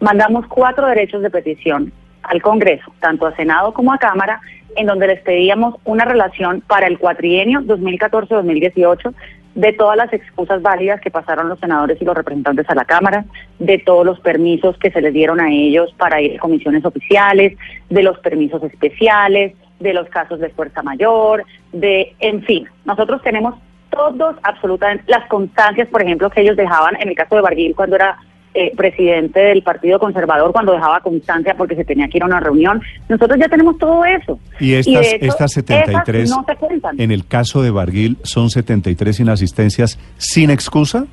Mandamos 0.00 0.46
cuatro 0.46 0.86
derechos 0.86 1.22
de 1.22 1.30
petición 1.30 1.92
al 2.22 2.40
Congreso, 2.42 2.92
tanto 3.00 3.26
a 3.26 3.34
Senado 3.34 3.72
como 3.72 3.92
a 3.92 3.98
Cámara, 3.98 4.40
en 4.76 4.86
donde 4.86 5.08
les 5.08 5.20
pedíamos 5.22 5.74
una 5.84 6.04
relación 6.04 6.60
para 6.60 6.86
el 6.86 6.98
cuatrienio 6.98 7.60
2014-2018 7.62 9.12
de 9.54 9.72
todas 9.72 9.96
las 9.96 10.12
excusas 10.12 10.62
válidas 10.62 11.00
que 11.00 11.10
pasaron 11.10 11.48
los 11.48 11.58
senadores 11.58 12.00
y 12.00 12.04
los 12.04 12.14
representantes 12.14 12.68
a 12.70 12.74
la 12.74 12.84
Cámara, 12.84 13.24
de 13.58 13.78
todos 13.78 14.06
los 14.06 14.20
permisos 14.20 14.78
que 14.78 14.90
se 14.90 15.00
les 15.00 15.12
dieron 15.12 15.40
a 15.40 15.50
ellos 15.50 15.92
para 15.98 16.20
ir 16.20 16.36
a 16.36 16.38
comisiones 16.38 16.84
oficiales, 16.84 17.58
de 17.88 18.02
los 18.02 18.18
permisos 18.20 18.62
especiales, 18.62 19.54
de 19.80 19.94
los 19.94 20.08
casos 20.08 20.38
de 20.38 20.50
fuerza 20.50 20.82
mayor, 20.82 21.44
de, 21.72 22.14
en 22.20 22.42
fin, 22.42 22.68
nosotros 22.84 23.20
tenemos 23.22 23.54
todos 23.90 24.36
absolutamente 24.42 25.04
las 25.08 25.26
constancias, 25.28 25.88
por 25.88 26.02
ejemplo, 26.02 26.30
que 26.30 26.42
ellos 26.42 26.56
dejaban 26.56 26.94
en 27.00 27.08
el 27.08 27.14
caso 27.14 27.34
de 27.34 27.42
Barguil 27.42 27.74
cuando 27.74 27.96
era 27.96 28.16
eh, 28.52 28.72
presidente 28.76 29.38
del 29.38 29.62
Partido 29.62 30.00
Conservador 30.00 30.50
cuando 30.52 30.72
dejaba 30.72 31.00
constancia 31.00 31.54
porque 31.56 31.76
se 31.76 31.84
tenía 31.84 32.08
que 32.08 32.18
ir 32.18 32.24
a 32.24 32.26
una 32.26 32.40
reunión. 32.40 32.82
Nosotros 33.08 33.38
ya 33.38 33.48
tenemos 33.48 33.78
todo 33.78 34.04
eso. 34.04 34.38
Y 34.58 34.74
estas, 34.74 35.06
estas 35.20 35.52
73, 35.52 36.30
no 36.30 36.44
se 36.44 36.56
cuentan. 36.56 37.00
en 37.00 37.12
el 37.12 37.26
caso 37.26 37.62
de 37.62 37.70
Barguil, 37.70 38.18
¿son 38.22 38.50
73 38.50 39.20
inasistencias 39.20 39.98
sin 40.16 40.50
excusa? 40.50 41.06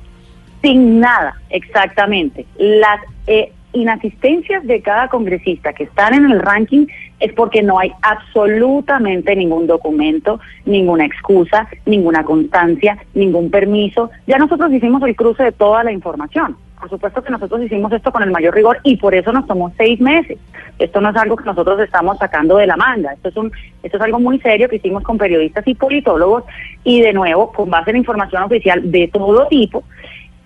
Sin 0.62 0.98
nada, 0.98 1.36
exactamente. 1.50 2.44
Las 2.58 3.00
eh, 3.28 3.52
inasistencias 3.78 4.66
de 4.66 4.82
cada 4.82 5.08
congresista 5.08 5.72
que 5.72 5.84
están 5.84 6.14
en 6.14 6.30
el 6.30 6.40
ranking 6.40 6.86
es 7.20 7.32
porque 7.32 7.62
no 7.62 7.78
hay 7.78 7.92
absolutamente 8.02 9.34
ningún 9.34 9.66
documento, 9.66 10.40
ninguna 10.64 11.06
excusa, 11.06 11.68
ninguna 11.86 12.24
constancia, 12.24 12.98
ningún 13.14 13.50
permiso. 13.50 14.10
Ya 14.26 14.38
nosotros 14.38 14.72
hicimos 14.72 15.02
el 15.02 15.16
cruce 15.16 15.44
de 15.44 15.52
toda 15.52 15.84
la 15.84 15.92
información. 15.92 16.56
Por 16.78 16.88
supuesto 16.90 17.22
que 17.22 17.30
nosotros 17.30 17.60
hicimos 17.62 17.90
esto 17.92 18.12
con 18.12 18.22
el 18.22 18.30
mayor 18.30 18.54
rigor 18.54 18.78
y 18.84 18.96
por 18.96 19.14
eso 19.14 19.32
nos 19.32 19.46
tomó 19.46 19.72
seis 19.76 20.00
meses. 20.00 20.38
Esto 20.78 21.00
no 21.00 21.10
es 21.10 21.16
algo 21.16 21.34
que 21.34 21.44
nosotros 21.44 21.80
estamos 21.80 22.18
sacando 22.18 22.56
de 22.56 22.68
la 22.68 22.76
manga. 22.76 23.12
Esto 23.14 23.30
es 23.30 23.36
un, 23.36 23.50
esto 23.82 23.96
es 23.96 24.02
algo 24.02 24.20
muy 24.20 24.38
serio 24.38 24.68
que 24.68 24.76
hicimos 24.76 25.02
con 25.02 25.18
periodistas 25.18 25.66
y 25.66 25.74
politólogos 25.74 26.44
y 26.84 27.00
de 27.00 27.12
nuevo 27.12 27.52
con 27.52 27.68
base 27.68 27.90
en 27.90 27.96
información 27.96 28.44
oficial 28.44 28.92
de 28.92 29.08
todo 29.08 29.48
tipo. 29.48 29.82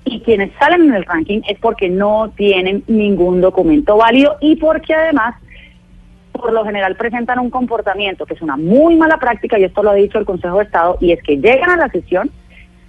Y 0.04 0.20
quienes 0.20 0.50
salen 0.58 0.82
en 0.82 0.94
el 0.94 1.04
ranking 1.04 1.40
es 1.48 1.58
porque 1.58 1.88
no 1.88 2.32
tienen 2.36 2.82
ningún 2.86 3.40
documento 3.40 3.96
válido 3.96 4.36
y 4.40 4.56
porque 4.56 4.94
además 4.94 5.36
por 6.32 6.52
lo 6.52 6.64
general 6.64 6.96
presentan 6.96 7.38
un 7.38 7.50
comportamiento 7.50 8.26
que 8.26 8.34
es 8.34 8.42
una 8.42 8.56
muy 8.56 8.96
mala 8.96 9.18
práctica, 9.18 9.58
y 9.58 9.64
esto 9.64 9.82
lo 9.82 9.90
ha 9.90 9.94
dicho 9.94 10.18
el 10.18 10.24
Consejo 10.24 10.58
de 10.58 10.64
Estado, 10.64 10.98
y 11.00 11.12
es 11.12 11.22
que 11.22 11.36
llegan 11.36 11.70
a 11.70 11.76
la 11.76 11.88
sesión, 11.88 12.30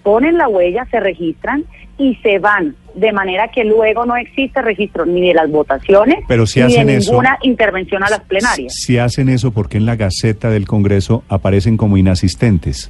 ponen 0.01 0.38
la 0.38 0.48
huella, 0.48 0.88
se 0.89 1.00
registran 1.00 1.63
y 1.98 2.15
se 2.24 2.39
van, 2.39 2.75
de 2.96 3.12
manera 3.12 3.50
que 3.50 3.63
luego 3.63 4.05
no 4.05 4.15
existe 4.15 4.62
registro 4.62 5.05
ni 5.05 5.27
de 5.27 5.34
las 5.36 5.50
votaciones 5.51 6.17
Pero 6.27 6.48
si 6.48 6.62
ni 6.63 6.74
de 6.74 6.86
ninguna 6.86 7.38
intervención 7.43 8.03
a 8.03 8.10
las 8.10 8.22
plenarias. 8.22 8.74
Si 8.74 8.98
hacen 8.98 9.29
eso, 9.29 9.51
¿por 9.51 9.70
qué 9.70 9.77
en 9.77 9.86
la 9.86 9.96
Gaceta 9.96 10.50
del 10.50 10.65
Congreso 10.65 11.24
aparecen 11.29 11.77
como 11.77 11.98
inasistentes? 11.98 12.89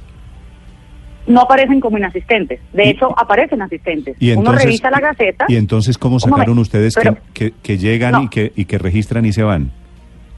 No 1.26 1.42
aparecen 1.42 1.80
como 1.80 1.96
inasistentes, 1.96 2.60
de 2.72 2.90
hecho 2.90 3.18
aparecen 3.18 3.62
asistentes. 3.62 4.16
¿Y 4.20 4.32
Uno 4.32 4.52
revisa 4.52 4.90
la 4.90 5.00
Gaceta. 5.00 5.46
¿Y 5.48 5.56
entonces 5.56 5.96
cómo 5.96 6.20
sacaron 6.20 6.58
ustedes 6.58 6.94
que, 7.32 7.52
que, 7.62 7.78
llegan 7.78 8.24
y, 8.24 8.28
que, 8.28 8.52
y 8.54 8.66
que 8.66 8.78
registran 8.78 9.24
y 9.24 9.32
se 9.32 9.42
van? 9.42 9.70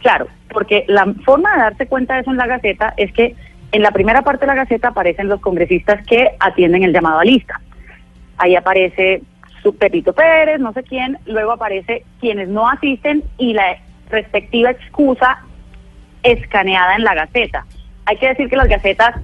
Claro, 0.01 0.29
porque 0.53 0.85
la 0.87 1.13
forma 1.25 1.53
de 1.55 1.59
darse 1.59 1.87
cuenta 1.87 2.15
de 2.15 2.21
eso 2.21 2.31
en 2.31 2.37
la 2.37 2.47
Gaceta 2.47 2.95
es 2.97 3.13
que 3.13 3.35
en 3.73 3.83
la 3.83 3.91
primera 3.91 4.23
parte 4.23 4.43
de 4.43 4.47
la 4.47 4.55
Gaceta 4.55 4.89
aparecen 4.89 5.29
los 5.29 5.41
congresistas 5.41 6.07
que 6.07 6.31
atienden 6.39 6.85
el 6.85 6.93
llamado 6.93 7.19
a 7.19 7.25
lista 7.25 7.61
ahí 8.39 8.57
aparece 8.57 9.23
su 9.63 9.77
Pepito 9.77 10.13
Pérez, 10.13 10.61
no 10.61 10.73
sé 10.73 10.83
quién, 10.83 11.19
luego 11.27 11.53
aparece 11.53 12.05
quienes 12.21 12.49
no 12.49 12.69
asisten 12.69 13.25
y 13.39 13.55
la 13.55 13.79
respectiva 14.11 14.71
excusa 14.71 15.39
escaneada 16.23 16.95
en 16.97 17.05
la 17.05 17.15
Gaceta. 17.15 17.65
Hay 18.05 18.17
que 18.19 18.29
decir 18.29 18.49
que 18.49 18.57
las 18.57 18.69
Gacetas 18.69 19.17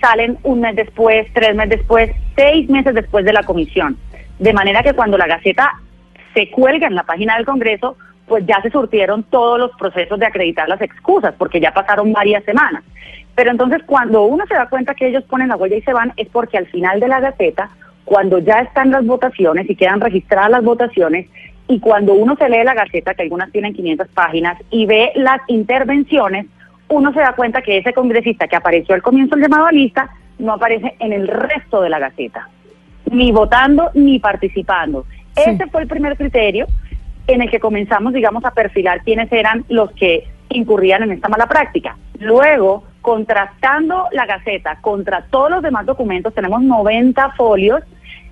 salen 0.00 0.38
un 0.42 0.60
mes 0.60 0.76
después, 0.76 1.26
tres 1.32 1.54
meses 1.54 1.78
después, 1.78 2.10
seis 2.36 2.68
meses 2.68 2.94
después 2.94 3.24
de 3.24 3.32
la 3.32 3.42
comisión. 3.42 3.96
De 4.38 4.52
manera 4.52 4.82
que 4.82 4.94
cuando 4.94 5.18
la 5.18 5.26
Gaceta 5.26 5.72
se 6.34 6.50
cuelga 6.50 6.86
en 6.86 6.94
la 6.94 7.02
página 7.02 7.36
del 7.36 7.44
Congreso, 7.44 7.96
pues 8.26 8.46
ya 8.46 8.62
se 8.62 8.70
surtieron 8.70 9.24
todos 9.24 9.58
los 9.58 9.72
procesos 9.76 10.18
de 10.18 10.26
acreditar 10.26 10.68
las 10.68 10.80
excusas, 10.80 11.34
porque 11.36 11.60
ya 11.60 11.72
pasaron 11.72 12.12
varias 12.12 12.44
semanas. 12.44 12.84
Pero 13.34 13.50
entonces 13.50 13.82
cuando 13.86 14.22
uno 14.22 14.44
se 14.46 14.54
da 14.54 14.68
cuenta 14.68 14.94
que 14.94 15.08
ellos 15.08 15.24
ponen 15.24 15.48
la 15.48 15.56
huella 15.56 15.76
y 15.76 15.82
se 15.82 15.92
van, 15.92 16.12
es 16.16 16.28
porque 16.28 16.58
al 16.58 16.66
final 16.66 17.00
de 17.00 17.08
la 17.08 17.20
Gaceta 17.20 17.70
cuando 18.04 18.38
ya 18.38 18.60
están 18.60 18.90
las 18.90 19.06
votaciones 19.06 19.70
y 19.70 19.76
quedan 19.76 20.00
registradas 20.00 20.50
las 20.50 20.64
votaciones 20.64 21.28
y 21.68 21.78
cuando 21.78 22.14
uno 22.14 22.34
se 22.34 22.48
lee 22.48 22.64
la 22.64 22.74
Gaceta, 22.74 23.14
que 23.14 23.22
algunas 23.22 23.52
tienen 23.52 23.72
500 23.72 24.08
páginas, 24.08 24.58
y 24.70 24.86
ve 24.86 25.12
las 25.14 25.40
intervenciones, 25.46 26.46
uno 26.90 27.12
se 27.12 27.20
da 27.20 27.32
cuenta 27.32 27.62
que 27.62 27.78
ese 27.78 27.92
congresista 27.92 28.48
que 28.48 28.56
apareció 28.56 28.94
al 28.94 29.02
comienzo 29.02 29.36
del 29.36 29.44
llamado 29.44 29.66
a 29.66 29.72
lista 29.72 30.10
no 30.38 30.52
aparece 30.52 30.96
en 30.98 31.12
el 31.12 31.28
resto 31.28 31.80
de 31.80 31.88
la 31.88 31.98
Gaceta, 31.98 32.48
ni 33.10 33.32
votando 33.32 33.90
ni 33.94 34.18
participando. 34.18 35.06
Ese 35.34 35.66
fue 35.68 35.82
el 35.82 35.88
primer 35.88 36.16
criterio 36.16 36.66
en 37.26 37.42
el 37.42 37.50
que 37.50 37.60
comenzamos, 37.60 38.12
digamos, 38.12 38.44
a 38.44 38.50
perfilar 38.50 39.02
quiénes 39.02 39.30
eran 39.32 39.64
los 39.68 39.92
que 39.92 40.26
incurrían 40.48 41.04
en 41.04 41.12
esta 41.12 41.28
mala 41.28 41.46
práctica. 41.46 41.96
Luego, 42.18 42.84
contrastando 43.10 44.06
la 44.12 44.24
Gaceta 44.24 44.78
contra 44.80 45.24
todos 45.30 45.50
los 45.50 45.62
demás 45.64 45.84
documentos, 45.84 46.32
tenemos 46.32 46.62
90 46.62 47.32
folios 47.32 47.82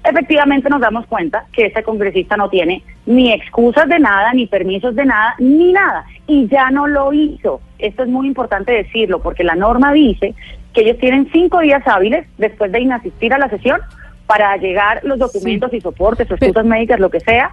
efectivamente 0.05 0.71
nos 0.71 0.81
damos 0.81 1.05
cuenta 1.07 1.47
que 1.53 1.67
ese 1.67 1.83
congresista 1.83 2.37
no 2.37 2.49
tiene 2.49 2.85
ni 3.07 3.33
excusas 3.33 3.89
de 3.89 3.99
nada, 3.99 4.33
ni 4.33 4.47
permisos 4.47 4.95
de 4.95 5.05
nada, 5.05 5.35
ni 5.41 5.73
nada. 5.73 6.05
Y 6.29 6.47
ya 6.47 6.71
no 6.71 6.87
lo 6.87 7.13
hizo. 7.13 7.61
Esto 7.81 8.05
es 8.05 8.09
muy 8.09 8.29
importante 8.29 8.71
decirlo, 8.73 9.21
porque 9.21 9.43
la 9.43 9.57
norma 9.57 9.93
dice 9.93 10.35
que 10.73 10.83
ellos 10.83 10.99
tienen 10.99 11.29
cinco 11.33 11.59
días 11.59 11.83
hábiles 11.87 12.25
después 12.39 12.71
de 12.71 12.81
inasistir 12.81 13.35
a 13.35 13.39
la 13.39 13.51
sesión 13.51 13.81
para 14.27 14.57
llegar 14.59 15.01
los 15.03 15.19
documentos 15.19 15.75
y 15.75 15.81
soportes, 15.81 16.31
o 16.31 16.35
excusas 16.35 16.65
médicas, 16.65 17.01
lo 17.01 17.11
que 17.11 17.21
sea, 17.21 17.51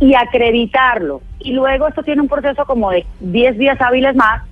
y 0.00 0.14
acreditarlo. 0.14 1.20
Y 1.40 1.52
luego 1.52 1.88
esto 1.88 2.02
tiene 2.02 2.22
un 2.22 2.28
proceso 2.28 2.64
como 2.64 2.90
de 2.90 3.04
10 3.20 3.58
días 3.58 3.80
hábiles 3.80 4.16
más 4.16 4.42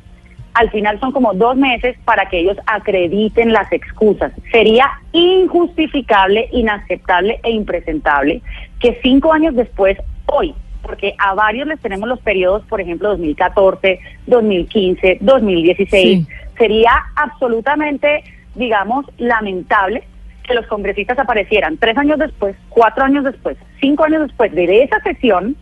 al 0.55 0.71
final 0.71 0.99
son 1.01 1.13
como 1.13 1.33
dos 1.35 1.57
meses 1.57 1.97
para 2.05 2.27
que 2.27 2.41
ellos 2.41 2.57
acrediten 2.67 3.53
las 3.53 3.71
excusas. 3.73 4.33
Sería 4.51 4.91
injustificable, 5.13 6.49
inaceptable 6.53 7.41
e 7.43 7.51
impresentable 7.51 8.43
que 8.81 8.99
cinco 9.03 9.33
años 9.33 9.55
después, 9.55 9.99
hoy, 10.27 10.55
porque 10.83 11.15
a 11.19 11.35
varios 11.35 11.69
les 11.69 11.81
tenemos 11.81 12.09
los 12.09 12.21
periodos, 12.21 12.65
por 12.67 12.81
ejemplo, 12.81 13.11
2014, 13.11 14.01
2015, 14.27 15.19
2016, 15.21 16.27
sería 16.57 16.93
absolutamente, 17.17 18.25
digamos, 18.55 19.07
lamentable 19.19 20.03
que 20.43 20.55
los 20.55 20.67
congresistas 20.67 21.19
aparecieran 21.19 21.77
tres 21.77 21.97
años 21.97 22.19
después, 22.19 22.57
cuatro 22.71 23.05
años 23.05 23.25
después, 23.25 23.57
cinco 23.81 24.05
años 24.05 24.23
después 24.23 24.53
de 24.53 24.83
esa 24.83 25.01
sesión 25.01 25.57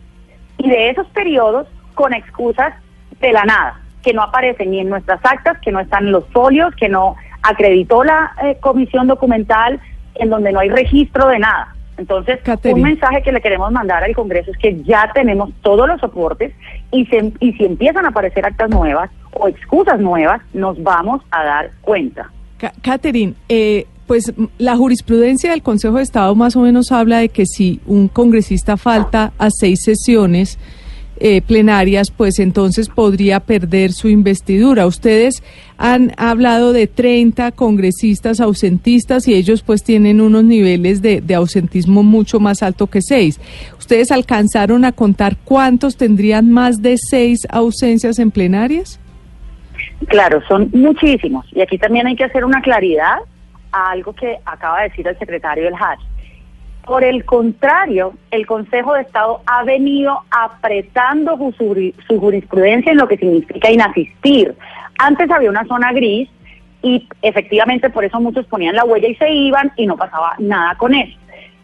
y 0.57 0.69
de 0.69 0.89
esos 0.89 1.07
periodos 1.07 1.67
con 1.93 2.13
excusas 2.13 2.73
de 3.19 3.31
la 3.31 3.43
nada 3.43 3.79
que 4.03 4.13
no 4.13 4.23
aparece 4.23 4.65
ni 4.65 4.79
en 4.79 4.89
nuestras 4.89 5.19
actas, 5.23 5.59
que 5.59 5.71
no 5.71 5.79
están 5.79 6.05
en 6.05 6.11
los 6.11 6.25
folios, 6.27 6.73
que 6.75 6.89
no 6.89 7.15
acreditó 7.41 8.03
la 8.03 8.33
eh, 8.43 8.57
comisión 8.59 9.07
documental, 9.07 9.79
en 10.15 10.29
donde 10.29 10.51
no 10.51 10.59
hay 10.59 10.69
registro 10.69 11.27
de 11.27 11.39
nada. 11.39 11.75
Entonces, 11.97 12.39
un 12.63 12.81
mensaje 12.81 13.21
que 13.21 13.31
le 13.31 13.41
queremos 13.41 13.71
mandar 13.73 14.03
al 14.03 14.15
Congreso 14.15 14.51
es 14.51 14.57
que 14.57 14.81
ya 14.83 15.11
tenemos 15.13 15.51
todos 15.61 15.85
los 15.85 15.99
soportes 15.99 16.53
y, 16.91 17.05
y 17.41 17.53
si 17.53 17.65
empiezan 17.65 18.05
a 18.05 18.09
aparecer 18.09 18.45
actas 18.45 18.69
nuevas 18.69 19.11
o 19.33 19.49
excusas 19.49 19.99
nuevas, 19.99 20.41
nos 20.53 20.81
vamos 20.81 21.21
a 21.29 21.43
dar 21.43 21.71
cuenta. 21.81 22.31
Catherine, 22.81 23.33
eh, 23.49 23.85
pues 24.07 24.33
la 24.57 24.75
jurisprudencia 24.75 25.51
del 25.51 25.61
Consejo 25.61 25.97
de 25.97 26.03
Estado 26.03 26.33
más 26.35 26.55
o 26.55 26.61
menos 26.61 26.91
habla 26.91 27.19
de 27.19 27.29
que 27.29 27.45
si 27.45 27.79
un 27.85 28.07
congresista 28.07 28.77
falta 28.77 29.33
a 29.37 29.49
seis 29.51 29.83
sesiones, 29.83 30.57
eh, 31.21 31.41
plenarias, 31.41 32.11
pues 32.11 32.39
entonces 32.39 32.87
podría 32.87 33.41
perder 33.41 33.91
su 33.91 34.07
investidura. 34.07 34.87
Ustedes 34.87 35.43
han 35.77 36.13
hablado 36.17 36.71
de 36.71 36.87
30 36.87 37.51
congresistas 37.51 38.39
ausentistas 38.39 39.27
y 39.27 39.33
ellos 39.33 39.61
pues 39.61 39.83
tienen 39.83 40.21
unos 40.21 40.43
niveles 40.43 41.01
de, 41.01 41.21
ausentismo 41.35 42.03
mucho 42.03 42.39
más 42.39 42.63
alto 42.63 42.87
que 42.87 43.01
seis. 43.01 43.39
¿Ustedes 43.77 44.11
alcanzaron 44.11 44.85
a 44.85 44.91
contar 44.91 45.35
cuántos 45.43 45.97
tendrían 45.97 46.51
más 46.51 46.81
de 46.81 46.95
seis 46.97 47.39
ausencias 47.49 48.17
en 48.19 48.31
plenarias? 48.31 48.99
Claro, 50.07 50.41
son 50.47 50.69
muchísimos. 50.73 51.45
Y 51.51 51.61
aquí 51.61 51.77
también 51.77 52.07
hay 52.07 52.15
que 52.15 52.23
hacer 52.23 52.45
una 52.45 52.61
claridad 52.61 53.17
a 53.71 53.91
algo 53.91 54.13
que 54.13 54.37
acaba 54.45 54.81
de 54.81 54.89
decir 54.89 55.07
el 55.07 55.17
secretario 55.17 55.65
del 55.65 55.73
HASH. 55.73 55.99
Por 56.89 57.03
el 57.03 57.23
contrario, 57.23 58.13
el 58.31 58.47
Consejo 58.47 58.95
de 58.95 59.01
Estado 59.01 59.41
ha 59.45 59.63
venido 59.63 60.23
apretando 60.31 61.37
su, 61.55 61.93
jurisprudencia 62.19 62.91
en 62.91 62.97
lo 62.97 63.07
que 63.07 63.15
significa 63.15 63.69
inasistir. 63.69 64.55
Antes 64.97 65.29
había 65.29 65.51
una 65.51 65.65
zona 65.65 65.93
gris 65.93 66.27
y 66.81 67.07
efectivamente 67.21 67.91
por 67.91 68.05
eso 68.05 68.19
muchos 68.19 68.47
ponían 68.47 68.75
la 68.75 68.85
huella 68.85 69.07
y 69.07 69.13
se 69.17 69.29
iban 69.29 69.71
y 69.75 69.85
no 69.85 69.97
pasaba 69.97 70.33
nada 70.39 70.73
con 70.79 70.95
eso. 70.95 71.15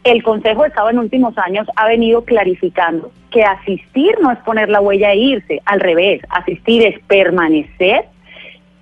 El 0.03 0.21
Consejo 0.21 0.61
de 0.61 0.67
Estado 0.67 0.91
en 0.91 0.99
últimos 0.99 1.35
años 1.39 1.67
ha 1.75 1.87
venido 1.87 2.23
clarificando 2.23 3.11
que 3.31 3.43
asistir 3.43 4.15
no 4.21 4.29
es 4.29 4.37
poner 4.45 4.69
la 4.69 4.79
huella 4.79 5.11
e 5.11 5.17
irse, 5.17 5.59
al 5.65 5.79
revés, 5.79 6.21
asistir 6.29 6.85
es 6.85 6.99
permanecer, 7.07 8.05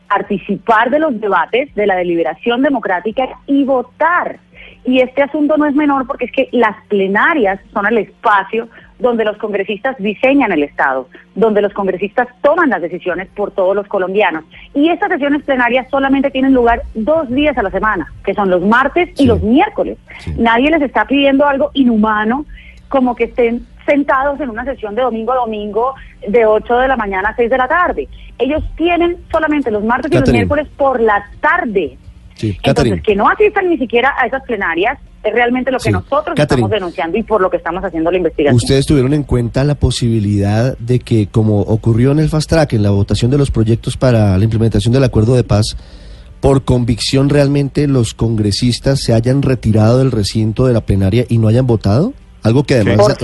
participar 0.10 0.89
de 0.89 0.99
los 0.99 1.21
debates, 1.21 1.73
de 1.73 1.88
la 1.88 1.95
deliberación 1.95 2.63
democrática 2.63 3.29
y 3.47 3.63
votar 3.63 4.39
Y 4.86 5.00
este 5.00 5.24
asunto 5.24 5.58
no 5.58 5.65
es 5.65 5.76
menor 5.76 6.06
porque 6.08 6.26
es 6.26 6.32
que 6.32 6.50
las 6.52 6.76
plenarias 6.88 7.60
son 7.74 7.86
el 7.86 8.00
espacio 8.00 8.67
donde 9.00 9.26
los 9.26 9.38
congresistas 9.38 9.96
diseñan 9.98 10.52
el 10.52 10.63
Estado, 10.63 11.08
donde 11.36 11.62
los 11.62 11.74
congresistas 11.74 12.28
toman 12.41 12.69
las 12.69 12.82
decisiones 12.82 13.28
por 13.36 13.52
todos 13.52 13.76
los 13.76 13.88
colombianos. 13.88 14.46
Y 14.74 14.89
estas 14.89 15.10
sesiones 15.10 15.43
plenarias 15.43 15.88
solamente 15.89 16.32
tienen 16.32 16.54
lugar 16.54 16.82
dos 16.93 17.30
días 17.30 17.58
a 17.58 17.63
la 17.63 17.72
semana, 17.72 18.12
que 18.26 18.34
son 18.34 18.50
los 18.50 18.62
martes 18.62 19.10
y 19.19 19.26
los 19.26 19.41
miércoles. 19.41 19.98
Nadie 20.38 20.72
les 20.72 20.82
está 20.82 21.06
pidiendo 21.06 21.46
algo 21.46 21.72
inhumano 21.74 22.46
como 22.88 23.15
que 23.15 23.26
estén 23.26 23.65
sentados 23.86 24.39
en 24.39 24.50
una 24.50 24.63
sesión 24.63 24.96
de 24.96 25.02
domingo 25.02 25.34
a 25.34 25.38
domingo 25.38 25.96
de 26.28 26.46
8 26.46 26.78
de 26.78 26.88
la 26.88 26.96
mañana 26.96 27.30
a 27.30 27.36
6 27.36 27.50
de 27.50 27.58
la 27.58 27.67
tarde. 27.67 28.08
Ellos 28.38 28.63
tienen 28.76 29.17
solamente 29.32 29.72
los 29.72 29.84
martes 29.84 30.12
y 30.12 30.19
los 30.19 30.32
miércoles 30.32 30.67
por 30.78 31.02
la 31.02 31.26
tarde. 31.41 31.98
Entonces, 32.41 33.02
que 33.02 33.15
no 33.15 33.30
asistan 33.30 33.69
ni 33.69 33.78
siquiera 33.78 34.13
a 34.19 34.26
esas 34.26 34.43
plenarias 34.43 35.00
es 35.24 35.34
realmente 35.34 35.72
lo 35.72 35.80
que 35.80 35.91
nosotros 35.91 36.38
estamos 36.38 36.69
denunciando 36.69 37.17
y 37.17 37.24
por 37.24 37.41
lo 37.41 37.50
que 37.50 37.58
estamos 37.58 37.84
haciendo 37.84 38.12
la 38.12 38.17
investigación. 38.17 38.56
¿Ustedes 38.56 38.86
tuvieron 38.86 39.13
en 39.13 39.24
cuenta 39.24 39.63
la 39.63 39.76
posibilidad 39.76 40.78
de 40.78 41.00
que, 41.00 41.28
como 41.28 41.62
ocurrió 41.62 42.12
en 42.12 42.19
el 42.19 42.30
Fast 42.30 42.50
Track, 42.50 42.74
en 42.74 42.84
la 42.84 42.89
votación 42.89 43.32
de 43.32 43.38
los 43.38 43.50
proyectos 43.50 43.96
para 43.96 44.38
la 44.38 44.43
implementación 44.43 44.93
del 44.93 45.04
acuerdo 45.04 45.36
de 45.36 45.43
paz, 45.43 45.78
por 46.41 46.65
convicción 46.65 47.30
realmente 47.30 47.88
los 47.88 48.13
congresistas 48.13 49.00
se 49.00 49.13
hayan 49.13 49.41
retirado 49.41 50.00
del 50.00 50.12
recinto 50.12 50.65
de 50.65 50.74
la 50.74 50.82
plenaria 50.82 51.26
y 51.30 51.38
no 51.38 51.48
hayan 51.48 51.65
votado? 51.65 52.13
Algo 52.43 52.65
que 52.65 52.76
además 52.76 53.17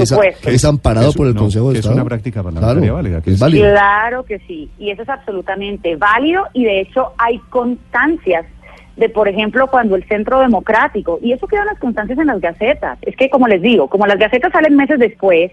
es, 0.45 0.63
amparado 0.63 1.11
por 1.11 1.27
el 1.27 1.35
Consejo 1.35 1.73
de 1.73 1.79
Estado. 1.79 1.95
Es 1.95 1.97
una 1.97 2.05
práctica 2.05 2.41
parlamentaria 2.41 2.93
válida. 2.93 3.21
es 3.25 3.37
válido. 3.37 3.69
Claro 3.69 4.23
que 4.23 4.39
sí, 4.47 4.71
y 4.79 4.91
eso 4.91 5.01
es 5.01 5.09
absolutamente 5.09 5.97
válido 5.97 6.45
y 6.53 6.63
de 6.63 6.79
hecho 6.79 7.11
hay 7.17 7.37
constancias 7.49 8.45
de, 8.99 9.07
por 9.07 9.29
ejemplo, 9.29 9.67
cuando 9.67 9.95
el 9.95 10.03
Centro 10.07 10.41
Democrático, 10.41 11.19
y 11.21 11.31
eso 11.31 11.47
quedan 11.47 11.67
las 11.67 11.79
constancias 11.79 12.19
en 12.19 12.27
las 12.27 12.41
gacetas, 12.41 12.99
es 13.01 13.15
que 13.15 13.29
como 13.29 13.47
les 13.47 13.61
digo, 13.61 13.87
como 13.87 14.05
las 14.05 14.19
gacetas 14.19 14.51
salen 14.51 14.75
meses 14.75 14.99
después, 14.99 15.51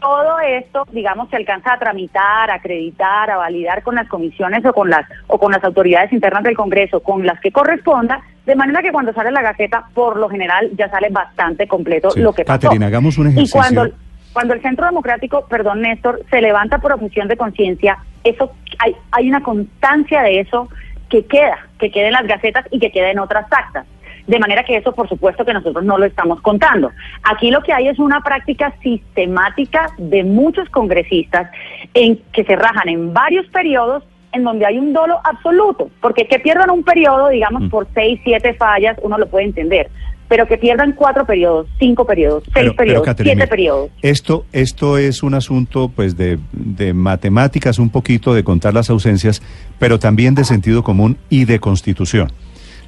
todo 0.00 0.40
esto, 0.40 0.86
digamos, 0.90 1.28
se 1.28 1.36
alcanza 1.36 1.74
a 1.74 1.78
tramitar, 1.78 2.50
a 2.50 2.54
acreditar, 2.54 3.30
a 3.30 3.36
validar 3.36 3.82
con 3.82 3.96
las 3.96 4.08
comisiones 4.08 4.64
o 4.64 4.72
con 4.72 4.88
las 4.88 5.06
o 5.26 5.38
con 5.38 5.52
las 5.52 5.62
autoridades 5.62 6.10
internas 6.10 6.42
del 6.42 6.56
Congreso, 6.56 7.00
con 7.00 7.26
las 7.26 7.38
que 7.40 7.52
corresponda, 7.52 8.22
de 8.46 8.56
manera 8.56 8.80
que 8.80 8.92
cuando 8.92 9.12
sale 9.12 9.30
la 9.30 9.42
Gaceta, 9.42 9.84
por 9.92 10.16
lo 10.16 10.30
general 10.30 10.70
ya 10.78 10.88
sale 10.88 11.10
bastante 11.10 11.68
completo 11.68 12.08
lo 12.16 12.32
que 12.32 12.46
pasó. 12.46 12.70
hagamos 12.70 13.18
un 13.18 13.26
ejercicio. 13.26 13.60
Y 13.60 13.62
cuando 13.62 13.94
cuando 14.32 14.54
el 14.54 14.62
Centro 14.62 14.86
Democrático, 14.86 15.44
perdón 15.48 15.82
Néstor, 15.82 16.22
se 16.30 16.40
levanta 16.40 16.78
por 16.78 16.92
objeción 16.92 17.28
de 17.28 17.36
conciencia, 17.36 17.98
eso 18.24 18.52
hay 18.78 18.96
hay 19.10 19.28
una 19.28 19.42
constancia 19.42 20.22
de 20.22 20.40
eso 20.40 20.68
que 21.10 21.26
queda, 21.26 21.58
que 21.78 21.90
quede 21.90 22.06
en 22.06 22.14
las 22.14 22.26
gacetas 22.26 22.66
y 22.70 22.78
que 22.78 22.90
quede 22.90 23.10
en 23.10 23.18
otras 23.18 23.46
actas. 23.50 23.86
De 24.26 24.38
manera 24.38 24.64
que 24.64 24.76
eso, 24.76 24.92
por 24.92 25.08
supuesto, 25.08 25.44
que 25.44 25.52
nosotros 25.52 25.84
no 25.84 25.98
lo 25.98 26.04
estamos 26.04 26.40
contando. 26.40 26.90
Aquí 27.24 27.50
lo 27.50 27.62
que 27.62 27.72
hay 27.72 27.88
es 27.88 27.98
una 27.98 28.20
práctica 28.20 28.72
sistemática 28.82 29.88
de 29.98 30.22
muchos 30.24 30.68
congresistas 30.70 31.50
en 31.94 32.16
que 32.32 32.44
se 32.44 32.56
rajan 32.56 32.88
en 32.88 33.12
varios 33.12 33.46
periodos 33.48 34.04
en 34.32 34.44
donde 34.44 34.64
hay 34.64 34.78
un 34.78 34.92
dolo 34.92 35.18
absoluto, 35.24 35.90
porque 36.00 36.28
que 36.28 36.38
pierdan 36.38 36.70
un 36.70 36.84
periodo, 36.84 37.28
digamos, 37.30 37.62
mm. 37.62 37.68
por 37.70 37.88
seis, 37.92 38.20
siete 38.22 38.54
fallas, 38.54 38.96
uno 39.02 39.18
lo 39.18 39.28
puede 39.28 39.46
entender, 39.46 39.90
pero 40.30 40.46
que 40.46 40.56
pierdan 40.58 40.92
cuatro 40.92 41.26
periodos, 41.26 41.66
cinco 41.80 42.06
periodos, 42.06 42.44
seis 42.54 42.70
periodos, 42.74 43.16
siete 43.20 43.48
periodos. 43.48 43.90
Esto, 44.00 44.46
esto 44.52 44.96
es 44.96 45.24
un 45.24 45.34
asunto, 45.34 45.88
pues, 45.88 46.16
de, 46.16 46.38
de 46.52 46.94
matemáticas, 46.94 47.80
un 47.80 47.90
poquito 47.90 48.32
de 48.32 48.44
contar 48.44 48.72
las 48.72 48.90
ausencias, 48.90 49.42
pero 49.80 49.98
también 49.98 50.36
de 50.36 50.44
sentido 50.44 50.84
común 50.84 51.18
y 51.30 51.46
de 51.46 51.58
constitución. 51.58 52.30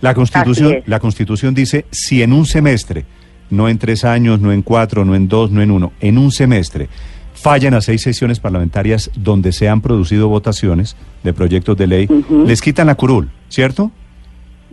La 0.01 0.15
Constitución, 0.15 0.85
la 0.87 1.01
Constitución 1.01 1.53
dice 1.53 1.85
si 1.91 2.23
en 2.23 2.33
un 2.33 2.47
semestre, 2.47 3.07
no 3.51 3.69
en 3.69 3.79
tres 3.79 4.05
años, 4.05 4.39
no 4.39 4.53
en 4.53 4.63
cuatro, 4.63 5.05
no 5.05 5.17
en 5.17 5.27
dos, 5.27 5.51
no 5.51 5.63
en 5.63 5.73
uno, 5.73 5.93
en 6.01 6.19
un 6.19 6.31
semestre 6.31 6.89
fallan 7.35 7.75
a 7.75 7.81
seis 7.81 8.03
sesiones 8.03 8.39
parlamentarias 8.39 9.11
donde 9.17 9.51
se 9.51 9.69
han 9.69 9.81
producido 9.81 10.29
votaciones 10.29 10.97
de 11.25 11.33
proyectos 11.33 11.77
de 11.77 11.87
ley, 11.89 12.09
les 12.47 12.63
quitan 12.63 12.87
la 12.87 12.95
curul, 12.95 13.31
¿cierto? 13.49 13.91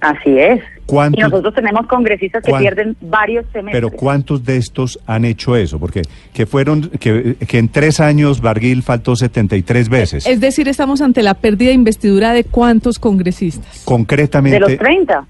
Así 0.02 0.38
es. 0.40 0.62
Y 0.92 1.20
nosotros 1.22 1.54
tenemos 1.54 1.86
congresistas 1.86 2.44
que 2.44 2.52
pierden 2.54 2.96
varios 3.02 3.46
semestres. 3.54 3.74
Pero 3.74 3.92
¿cuántos 3.92 4.44
de 4.44 4.58
estos 4.58 5.00
han 5.06 5.24
hecho 5.24 5.56
eso? 5.56 5.80
Porque 5.80 6.02
que 6.34 6.46
fueron 6.46 6.90
que, 6.90 7.36
que 7.36 7.60
en 7.60 7.70
tres 7.70 8.00
años 8.00 8.42
Barguil 8.42 8.82
faltó 8.82 9.16
73 9.16 9.90
veces. 9.90 10.26
Es 10.26 10.40
decir, 10.40 10.68
estamos 10.68 11.02
ante 11.02 11.22
la 11.22 11.36
pérdida 11.36 11.70
de 11.70 11.76
investidura 11.76 12.34
de 12.34 12.44
cuántos 12.44 12.98
congresistas. 12.98 13.84
Concretamente. 13.86 14.56
De 14.56 14.60
los 14.62 14.78
30. 14.78 15.26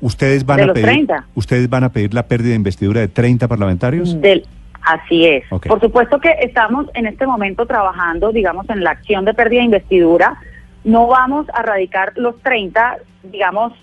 Ustedes 0.00 0.46
van 0.46 0.70
a 0.70 0.72
pedir 0.72 1.08
ustedes 1.34 1.68
van 1.68 1.84
a 1.84 1.88
pedir 1.90 2.14
la 2.14 2.22
pérdida 2.22 2.50
de 2.50 2.56
investidura 2.56 3.00
de 3.00 3.08
30 3.08 3.48
parlamentarios? 3.48 4.20
Del 4.20 4.46
Así 4.88 5.26
es. 5.26 5.44
Por 5.48 5.80
supuesto 5.80 6.18
que 6.18 6.30
estamos 6.40 6.86
en 6.94 7.06
este 7.06 7.26
momento 7.26 7.66
trabajando, 7.66 8.32
digamos, 8.32 8.70
en 8.70 8.82
la 8.82 8.92
acción 8.92 9.26
de 9.26 9.34
pérdida 9.34 9.60
de 9.60 9.66
investidura. 9.66 10.38
No 10.88 11.06
vamos 11.06 11.46
a 11.52 11.60
radicar 11.60 12.14
los 12.16 12.40
30, 12.40 12.96
digamos, 13.24 13.74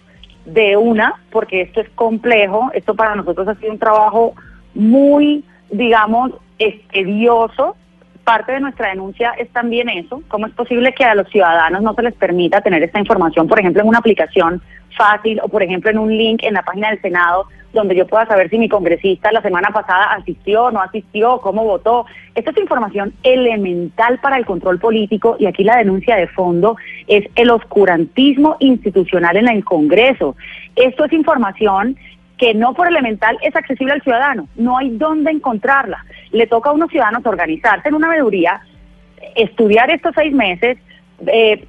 de 0.43 0.75
una, 0.75 1.21
porque 1.29 1.61
esto 1.61 1.81
es 1.81 1.89
complejo, 1.91 2.71
esto 2.73 2.95
para 2.95 3.13
nosotros 3.13 3.47
ha 3.47 3.53
sido 3.53 3.73
un 3.73 3.77
trabajo 3.77 4.33
muy, 4.73 5.45
digamos, 5.69 6.31
estudioso. 6.57 7.75
Parte 8.25 8.53
de 8.53 8.59
nuestra 8.59 8.89
denuncia 8.89 9.33
es 9.37 9.49
también 9.49 9.87
eso, 9.87 10.21
cómo 10.27 10.47
es 10.47 10.53
posible 10.53 10.93
que 10.93 11.05
a 11.05 11.15
los 11.15 11.29
ciudadanos 11.29 11.83
no 11.83 11.93
se 11.93 12.01
les 12.01 12.13
permita 12.15 12.59
tener 12.59 12.81
esta 12.81 12.99
información, 12.99 13.47
por 13.47 13.59
ejemplo, 13.59 13.83
en 13.83 13.87
una 13.87 13.99
aplicación 13.99 14.61
fácil 14.97 15.39
o, 15.43 15.47
por 15.47 15.61
ejemplo, 15.61 15.91
en 15.91 15.99
un 15.99 16.09
link 16.09 16.41
en 16.43 16.55
la 16.55 16.63
página 16.63 16.89
del 16.89 17.01
Senado 17.01 17.45
donde 17.75 17.95
yo 17.95 18.07
pueda 18.07 18.25
saber 18.25 18.49
si 18.49 18.57
mi 18.57 18.67
congresista 18.67 19.31
la 19.31 19.41
semana 19.41 19.69
pasada 19.69 20.13
asistió 20.13 20.71
no 20.71 20.81
asistió, 20.81 21.39
cómo 21.39 21.63
votó. 21.63 22.05
Esta 22.33 22.49
es 22.49 22.57
información 22.57 23.13
elemental 23.21 24.17
para 24.19 24.37
el 24.37 24.45
control 24.45 24.79
político 24.79 25.35
y 25.37 25.45
aquí 25.45 25.63
la 25.63 25.77
denuncia 25.77 26.15
de 26.15 26.27
fondo 26.27 26.77
es 27.05 27.25
el 27.35 27.51
oscurantismo 27.51 28.55
institucional 28.59 29.37
en 29.37 29.49
el 29.49 29.63
Congreso. 29.63 30.35
Esto 30.75 31.05
es 31.05 31.13
información 31.13 31.97
que 32.37 32.53
no 32.53 32.73
por 32.73 32.87
elemental 32.87 33.37
es 33.41 33.55
accesible 33.55 33.93
al 33.93 34.01
ciudadano, 34.01 34.47
no 34.55 34.77
hay 34.77 34.89
dónde 34.97 35.31
encontrarla. 35.31 36.05
Le 36.31 36.47
toca 36.47 36.69
a 36.69 36.73
unos 36.73 36.89
ciudadanos 36.89 37.25
organizarse 37.25 37.87
en 37.87 37.95
una 37.95 38.09
veeduría, 38.09 38.61
estudiar 39.35 39.89
estos 39.89 40.13
seis 40.15 40.33
meses, 40.33 40.77
eh, 41.27 41.65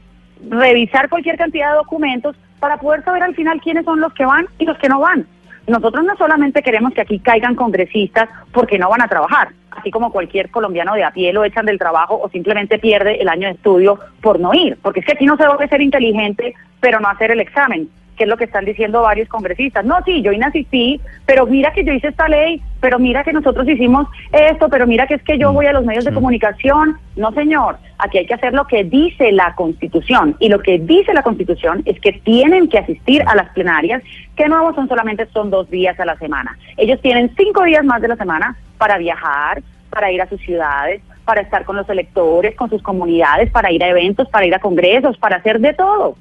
revisar 0.50 1.08
cualquier 1.08 1.36
cantidad 1.36 1.70
de 1.70 1.76
documentos 1.76 2.36
para 2.58 2.78
poder 2.78 3.04
saber 3.04 3.22
al 3.22 3.34
final 3.34 3.60
quiénes 3.60 3.84
son 3.84 4.00
los 4.00 4.12
que 4.14 4.24
van 4.24 4.46
y 4.58 4.64
los 4.64 4.78
que 4.78 4.88
no 4.88 5.00
van. 5.00 5.26
Nosotros 5.66 6.04
no 6.04 6.16
solamente 6.16 6.62
queremos 6.62 6.92
que 6.92 7.00
aquí 7.00 7.18
caigan 7.18 7.56
congresistas 7.56 8.28
porque 8.52 8.78
no 8.78 8.88
van 8.88 9.02
a 9.02 9.08
trabajar, 9.08 9.48
así 9.72 9.90
como 9.90 10.12
cualquier 10.12 10.50
colombiano 10.50 10.94
de 10.94 11.02
a 11.02 11.10
pie 11.10 11.32
lo 11.32 11.44
echan 11.44 11.66
del 11.66 11.78
trabajo 11.78 12.20
o 12.20 12.28
simplemente 12.28 12.78
pierde 12.78 13.20
el 13.20 13.28
año 13.28 13.48
de 13.48 13.54
estudio 13.54 13.98
por 14.20 14.38
no 14.38 14.54
ir, 14.54 14.78
porque 14.80 15.00
es 15.00 15.06
que 15.06 15.12
aquí 15.12 15.26
no 15.26 15.36
se 15.36 15.44
debe 15.44 15.68
ser 15.68 15.80
inteligente 15.80 16.54
pero 16.80 17.00
no 17.00 17.08
hacer 17.08 17.32
el 17.32 17.40
examen 17.40 17.88
que 18.16 18.24
es 18.24 18.28
lo 18.28 18.36
que 18.36 18.44
están 18.44 18.64
diciendo 18.64 19.02
varios 19.02 19.28
congresistas. 19.28 19.84
No, 19.84 19.96
sí, 20.04 20.22
yo 20.22 20.32
inasistí, 20.32 21.00
pero 21.26 21.46
mira 21.46 21.72
que 21.72 21.84
yo 21.84 21.92
hice 21.92 22.08
esta 22.08 22.28
ley, 22.28 22.62
pero 22.80 22.98
mira 22.98 23.22
que 23.22 23.32
nosotros 23.32 23.68
hicimos 23.68 24.08
esto, 24.32 24.68
pero 24.68 24.86
mira 24.86 25.06
que 25.06 25.14
es 25.14 25.22
que 25.22 25.38
yo 25.38 25.52
voy 25.52 25.66
a 25.66 25.72
los 25.72 25.84
medios 25.84 26.04
de 26.04 26.12
comunicación. 26.12 26.98
No, 27.14 27.32
señor, 27.32 27.76
aquí 27.98 28.18
hay 28.18 28.26
que 28.26 28.34
hacer 28.34 28.54
lo 28.54 28.66
que 28.66 28.84
dice 28.84 29.32
la 29.32 29.54
Constitución. 29.54 30.36
Y 30.40 30.48
lo 30.48 30.60
que 30.60 30.78
dice 30.78 31.14
la 31.14 31.22
Constitución 31.22 31.82
es 31.84 32.00
que 32.00 32.12
tienen 32.12 32.68
que 32.68 32.78
asistir 32.78 33.22
a 33.26 33.34
las 33.34 33.50
plenarias, 33.50 34.02
que 34.34 34.48
no 34.48 34.74
son 34.74 34.88
solamente 34.88 35.26
son 35.26 35.50
dos 35.50 35.70
días 35.70 35.98
a 36.00 36.04
la 36.04 36.16
semana. 36.16 36.56
Ellos 36.76 37.00
tienen 37.00 37.32
cinco 37.36 37.64
días 37.64 37.84
más 37.84 38.00
de 38.00 38.08
la 38.08 38.16
semana 38.16 38.56
para 38.78 38.98
viajar, 38.98 39.62
para 39.90 40.10
ir 40.10 40.20
a 40.20 40.28
sus 40.28 40.40
ciudades, 40.40 41.02
para 41.24 41.40
estar 41.40 41.64
con 41.64 41.76
los 41.76 41.88
electores, 41.88 42.54
con 42.54 42.70
sus 42.70 42.82
comunidades, 42.82 43.50
para 43.50 43.72
ir 43.72 43.82
a 43.82 43.88
eventos, 43.88 44.28
para 44.28 44.46
ir 44.46 44.54
a 44.54 44.60
congresos, 44.60 45.18
para 45.18 45.36
hacer 45.36 45.60
de 45.60 45.74
todo 45.74 46.16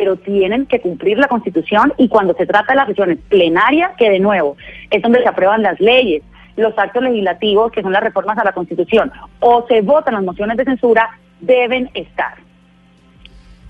pero 0.00 0.16
tienen 0.16 0.64
que 0.64 0.80
cumplir 0.80 1.18
la 1.18 1.28
Constitución 1.28 1.92
y 1.98 2.08
cuando 2.08 2.32
se 2.32 2.46
trata 2.46 2.72
de 2.72 2.76
las 2.76 2.86
sesiones 2.86 3.18
plenarias, 3.28 3.90
que 3.98 4.08
de 4.08 4.18
nuevo 4.18 4.56
es 4.90 5.02
donde 5.02 5.20
se 5.20 5.28
aprueban 5.28 5.62
las 5.62 5.78
leyes, 5.78 6.22
los 6.56 6.72
actos 6.78 7.02
legislativos, 7.02 7.70
que 7.70 7.82
son 7.82 7.92
las 7.92 8.02
reformas 8.02 8.38
a 8.38 8.44
la 8.44 8.52
Constitución, 8.52 9.12
o 9.40 9.66
se 9.68 9.82
votan 9.82 10.14
las 10.14 10.22
mociones 10.22 10.56
de 10.56 10.64
censura, 10.64 11.10
deben 11.42 11.90
estar. 11.92 12.32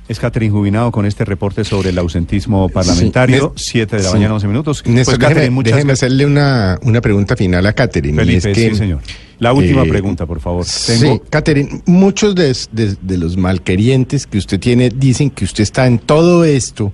Es 0.06 0.20
Catherine 0.20 0.52
Jubinado 0.52 0.92
con 0.92 1.04
este 1.04 1.24
reporte 1.24 1.64
sobre 1.64 1.88
el 1.88 1.98
ausentismo 1.98 2.68
parlamentario, 2.68 3.52
7 3.56 3.96
de 3.96 4.02
la 4.04 4.12
mañana, 4.12 4.34
11 4.34 4.46
minutos. 4.46 4.84
pues, 4.84 5.18
déjeme, 5.64 5.92
hacerle 5.94 6.26
una, 6.26 6.78
una 6.82 7.00
pregunta 7.00 7.34
final 7.34 7.66
a 7.66 7.72
Catherine. 7.72 8.16
Felipe, 8.16 8.54
sí, 8.54 8.76
señor. 8.76 9.00
La 9.40 9.54
última 9.54 9.82
eh, 9.82 9.88
pregunta, 9.88 10.26
por 10.26 10.38
favor. 10.38 10.64
Sí, 10.64 11.20
Catherine, 11.30 11.80
muchos 11.86 12.34
de, 12.34 12.54
de, 13.00 13.18
los 13.18 13.38
malquerientes 13.38 14.26
que 14.26 14.36
usted 14.36 14.60
tiene 14.60 14.90
dicen 14.90 15.30
que 15.30 15.44
usted 15.44 15.62
está 15.62 15.86
en 15.86 15.98
todo 15.98 16.44
esto 16.44 16.92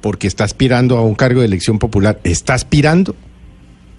porque 0.00 0.26
está 0.26 0.42
aspirando 0.42 0.96
a 0.96 1.02
un 1.02 1.14
cargo 1.14 1.40
de 1.40 1.46
elección 1.46 1.78
popular. 1.78 2.18
¿Está 2.24 2.54
aspirando? 2.54 3.14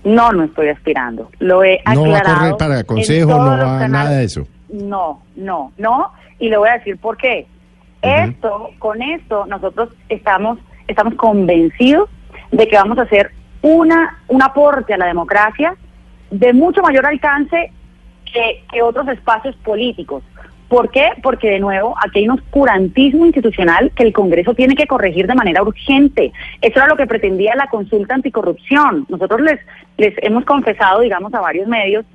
No, 0.03 0.33
no 0.33 0.43
estoy 0.43 0.67
aspirando. 0.67 1.29
Lo 1.39 1.63
he 1.63 1.79
aclarado. 1.85 2.05
No 2.05 2.11
va 2.11 2.19
a 2.19 2.23
correr 2.23 2.57
para 2.57 2.83
consejo, 2.83 3.31
no 3.31 3.37
va 3.37 3.85
a 3.85 3.87
nada 3.87 4.11
de 4.11 4.25
eso. 4.25 4.45
No, 4.69 5.21
no, 5.37 5.71
no. 5.77 6.11
Y 6.37 6.49
le 6.49 6.57
voy 6.57 6.69
a 6.69 6.73
decir 6.73 6.97
por 6.97 7.15
qué. 7.15 7.47
Esto, 8.01 8.71
con 8.79 9.01
esto, 9.01 9.45
nosotros 9.45 9.89
estamos, 10.09 10.59
estamos 10.87 11.13
convencidos 11.15 12.09
de 12.51 12.67
que 12.67 12.75
vamos 12.75 12.97
a 12.97 13.03
hacer 13.03 13.31
una, 13.61 14.19
un 14.27 14.41
aporte 14.41 14.93
a 14.93 14.97
la 14.97 15.05
democracia 15.05 15.75
de 16.31 16.53
mucho 16.53 16.81
mayor 16.81 17.05
alcance 17.05 17.71
que, 18.25 18.63
que 18.71 18.81
otros 18.81 19.07
espacios 19.07 19.55
políticos. 19.57 20.23
¿Por 20.69 20.91
qué? 20.91 21.09
Porque 21.23 21.49
de 21.49 21.59
nuevo 21.59 21.95
aquí 21.97 22.19
hay 22.19 22.29
un 22.29 22.37
oscurantismo 22.37 23.25
institucional 23.25 23.91
que 23.95 24.03
el 24.03 24.13
Congreso 24.13 24.53
tiene 24.53 24.75
que 24.75 24.85
corregir 24.85 25.25
de 25.25 25.33
manera 25.33 25.63
urgente. 25.63 26.31
Eso 26.61 26.77
era 26.77 26.87
lo 26.87 26.95
que 26.95 27.07
pretendía 27.07 27.55
la 27.55 27.67
consulta 27.67 28.13
anticorrupción. 28.13 29.07
Nosotros 29.09 29.41
les, 29.41 29.59
les 29.97 30.13
hemos 30.21 30.45
confesado, 30.45 31.01
digamos, 31.01 31.33
a 31.33 31.41
varios 31.41 31.67
medios 31.67 32.05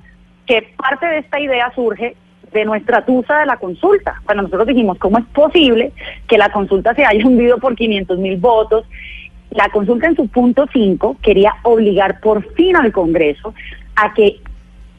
que 0.45 0.61
parte 0.77 1.05
de 1.05 1.17
esta 1.17 1.39
idea 1.39 1.69
surge 1.75 2.15
de 2.53 2.63
nuestra 2.63 3.03
tusa 3.03 3.39
de 3.39 3.45
la 3.45 3.57
consulta. 3.57 4.21
Cuando 4.23 4.43
nosotros 4.43 4.67
dijimos, 4.67 4.97
¿cómo 4.99 5.17
es 5.17 5.25
posible 5.25 5.91
que 6.25 6.37
la 6.37 6.49
consulta 6.49 6.95
se 6.95 7.05
haya 7.05 7.27
hundido 7.27 7.57
por 7.57 7.75
500 7.75 8.17
mil 8.19 8.37
votos? 8.37 8.85
La 9.49 9.67
consulta 9.67 10.07
en 10.07 10.15
su 10.15 10.29
punto 10.29 10.65
5 10.71 11.17
quería 11.21 11.55
obligar 11.63 12.21
por 12.21 12.53
fin 12.53 12.77
al 12.77 12.93
Congreso 12.93 13.53
a 13.95 14.13
que 14.13 14.41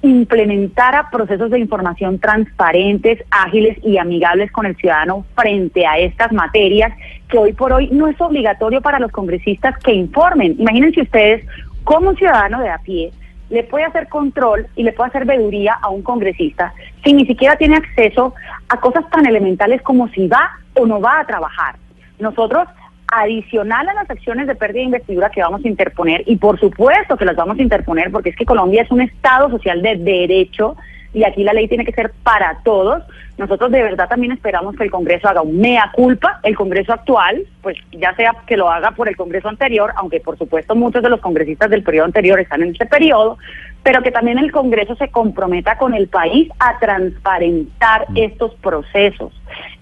implementara 0.03 1.11
procesos 1.11 1.51
de 1.51 1.59
información 1.59 2.19
transparentes, 2.19 3.23
ágiles 3.31 3.79
y 3.83 3.99
amigables 3.99 4.53
con 4.53 4.67
el 4.67 4.77
ciudadano 4.77 5.25
frente 5.35 5.87
a 5.87 5.99
estas 5.99 6.33
materias 6.33 6.93
que 7.29 7.39
hoy 7.39 7.53
por 7.53 7.73
hoy 7.73 7.89
no 7.91 8.07
es 8.07 8.21
obligatorio 8.21 8.81
para 8.81 8.99
los 8.99 9.11
congresistas 9.11 9.77
que 9.79 9.93
informen. 9.93 10.57
Imagínense 10.59 11.03
ustedes 11.03 11.45
cómo 11.85 12.11
un 12.11 12.17
ciudadano 12.17 12.61
de 12.61 12.69
a 12.69 12.79
pie 12.79 13.11
le 13.49 13.63
puede 13.65 13.85
hacer 13.85 14.09
control 14.09 14.67
y 14.77 14.83
le 14.83 14.93
puede 14.93 15.09
hacer 15.09 15.25
veduría 15.25 15.75
a 15.81 15.89
un 15.89 16.03
congresista 16.03 16.75
si 17.05 17.13
ni 17.13 17.27
siquiera 17.27 17.57
tiene 17.57 17.77
acceso 17.77 18.35
a 18.69 18.81
cosas 18.81 19.09
tan 19.11 19.27
elementales 19.27 19.83
como 19.83 20.09
si 20.09 20.27
va 20.27 20.51
o 20.75 20.87
no 20.87 21.01
va 21.01 21.21
a 21.21 21.27
trabajar. 21.27 21.77
Nosotros 22.19 22.69
adicional 23.13 23.89
a 23.89 23.95
las 23.95 24.11
acciones 24.11 24.47
de 24.47 24.55
pérdida 24.55 24.81
de 24.81 24.87
investidura 24.87 25.31
que 25.31 25.43
vamos 25.43 25.65
a 25.65 25.69
interponer, 25.69 26.23
y 26.27 26.37
por 26.37 26.59
supuesto 26.59 27.17
que 27.17 27.25
las 27.25 27.37
vamos 27.37 27.59
a 27.59 27.63
interponer 27.63 28.11
porque 28.11 28.31
es 28.31 28.37
que 28.37 28.45
Colombia 28.45 28.83
es 28.83 28.91
un 28.91 29.01
Estado 29.01 29.51
social 29.51 29.83
de 29.83 29.97
derecho 29.97 30.77
y 31.13 31.25
aquí 31.25 31.45
la 31.45 31.53
ley 31.53 31.69
tiene 31.69 31.85
que 31.85 31.93
ser 31.93 32.13
para 32.23 32.59
todos, 32.65 33.03
nosotros 33.39 33.71
de 33.71 33.83
verdad 33.83 34.09
también 34.09 34.33
esperamos 34.33 34.77
que 34.77 34.85
el 34.85 34.91
Congreso 34.91 35.29
haga 35.29 35.43
un 35.43 35.59
mea 35.59 35.91
culpa, 35.95 36.41
el 36.43 36.57
Congreso 36.57 36.95
actual, 36.95 37.45
pues 37.61 37.77
ya 37.93 38.15
sea 38.17 38.35
que 38.47 38.57
lo 38.57 38.71
haga 38.71 38.93
por 38.93 39.09
el 39.09 39.17
Congreso 39.17 39.49
anterior, 39.49 39.93
aunque 39.97 40.21
por 40.21 40.39
supuesto 40.39 40.75
muchos 40.75 41.03
de 41.03 41.11
los 41.11 41.21
congresistas 41.21 41.69
del 41.69 41.83
periodo 41.83 42.07
anterior 42.07 42.41
están 42.41 42.63
en 42.63 42.71
ese 42.75 42.87
periodo, 42.87 43.37
pero 43.83 44.03
que 44.03 44.11
también 44.11 44.39
el 44.39 44.53
Congreso 44.53 44.97
se 44.97 45.09
comprometa 45.09 45.77
con 45.77 45.93
el 45.93 46.09
país 46.09 46.49
a 46.59 46.79
transparentar 46.79 48.07
mm. 48.09 48.17
estos 48.17 48.55
procesos, 48.55 49.33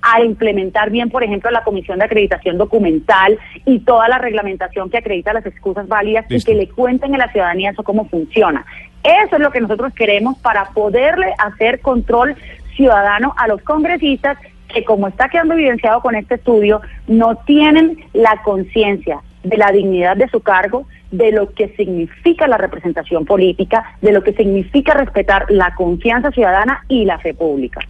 a 0.02 0.20
implementar 0.22 0.90
bien, 0.90 1.08
por 1.08 1.22
ejemplo, 1.22 1.50
la 1.52 1.62
Comisión 1.62 2.00
de 2.00 2.06
Acreditación 2.06 2.58
Documental 2.58 3.38
y 3.64 3.78
toda 3.80 4.08
la 4.08 4.18
reglamentación 4.18 4.90
que 4.90 4.98
acredita 4.98 5.32
las 5.32 5.46
excusas 5.46 5.86
válidas 5.86 6.26
y 6.28 6.42
que 6.42 6.54
le 6.54 6.68
cuenten 6.68 7.14
a 7.14 7.18
la 7.18 7.32
ciudadanía 7.32 7.70
eso 7.70 7.84
cómo 7.84 8.08
funciona. 8.08 8.66
Eso 9.04 9.36
es 9.36 9.42
lo 9.42 9.50
que 9.50 9.60
nosotros 9.60 9.92
queremos 9.94 10.38
para 10.38 10.70
poderle 10.70 11.34
hacer 11.38 11.80
control 11.80 12.34
ciudadano 12.74 13.34
a 13.36 13.46
los 13.46 13.60
congresistas 13.62 14.38
que, 14.72 14.84
como 14.84 15.08
está 15.08 15.28
quedando 15.28 15.54
evidenciado 15.54 16.00
con 16.00 16.14
este 16.14 16.36
estudio, 16.36 16.80
no 17.06 17.36
tienen 17.36 17.98
la 18.14 18.42
conciencia 18.42 19.20
de 19.42 19.58
la 19.58 19.70
dignidad 19.70 20.16
de 20.16 20.28
su 20.28 20.40
cargo, 20.40 20.86
de 21.10 21.32
lo 21.32 21.52
que 21.52 21.68
significa 21.76 22.48
la 22.48 22.56
representación 22.56 23.24
política, 23.24 23.96
de 24.00 24.12
lo 24.12 24.22
que 24.22 24.32
significa 24.32 24.94
respetar 24.94 25.46
la 25.50 25.74
confianza 25.74 26.30
ciudadana 26.30 26.84
y 26.88 27.04
la 27.04 27.18
fe 27.18 27.34
pública. 27.34 27.80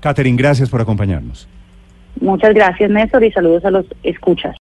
Catherine, 0.00 0.36
gracias 0.36 0.70
por 0.70 0.80
acompañarnos. 0.80 1.48
Muchas 2.20 2.54
gracias, 2.54 2.90
Néstor, 2.90 3.24
y 3.24 3.32
saludos 3.32 3.64
a 3.64 3.70
los 3.70 3.86
escuchas. 4.02 4.56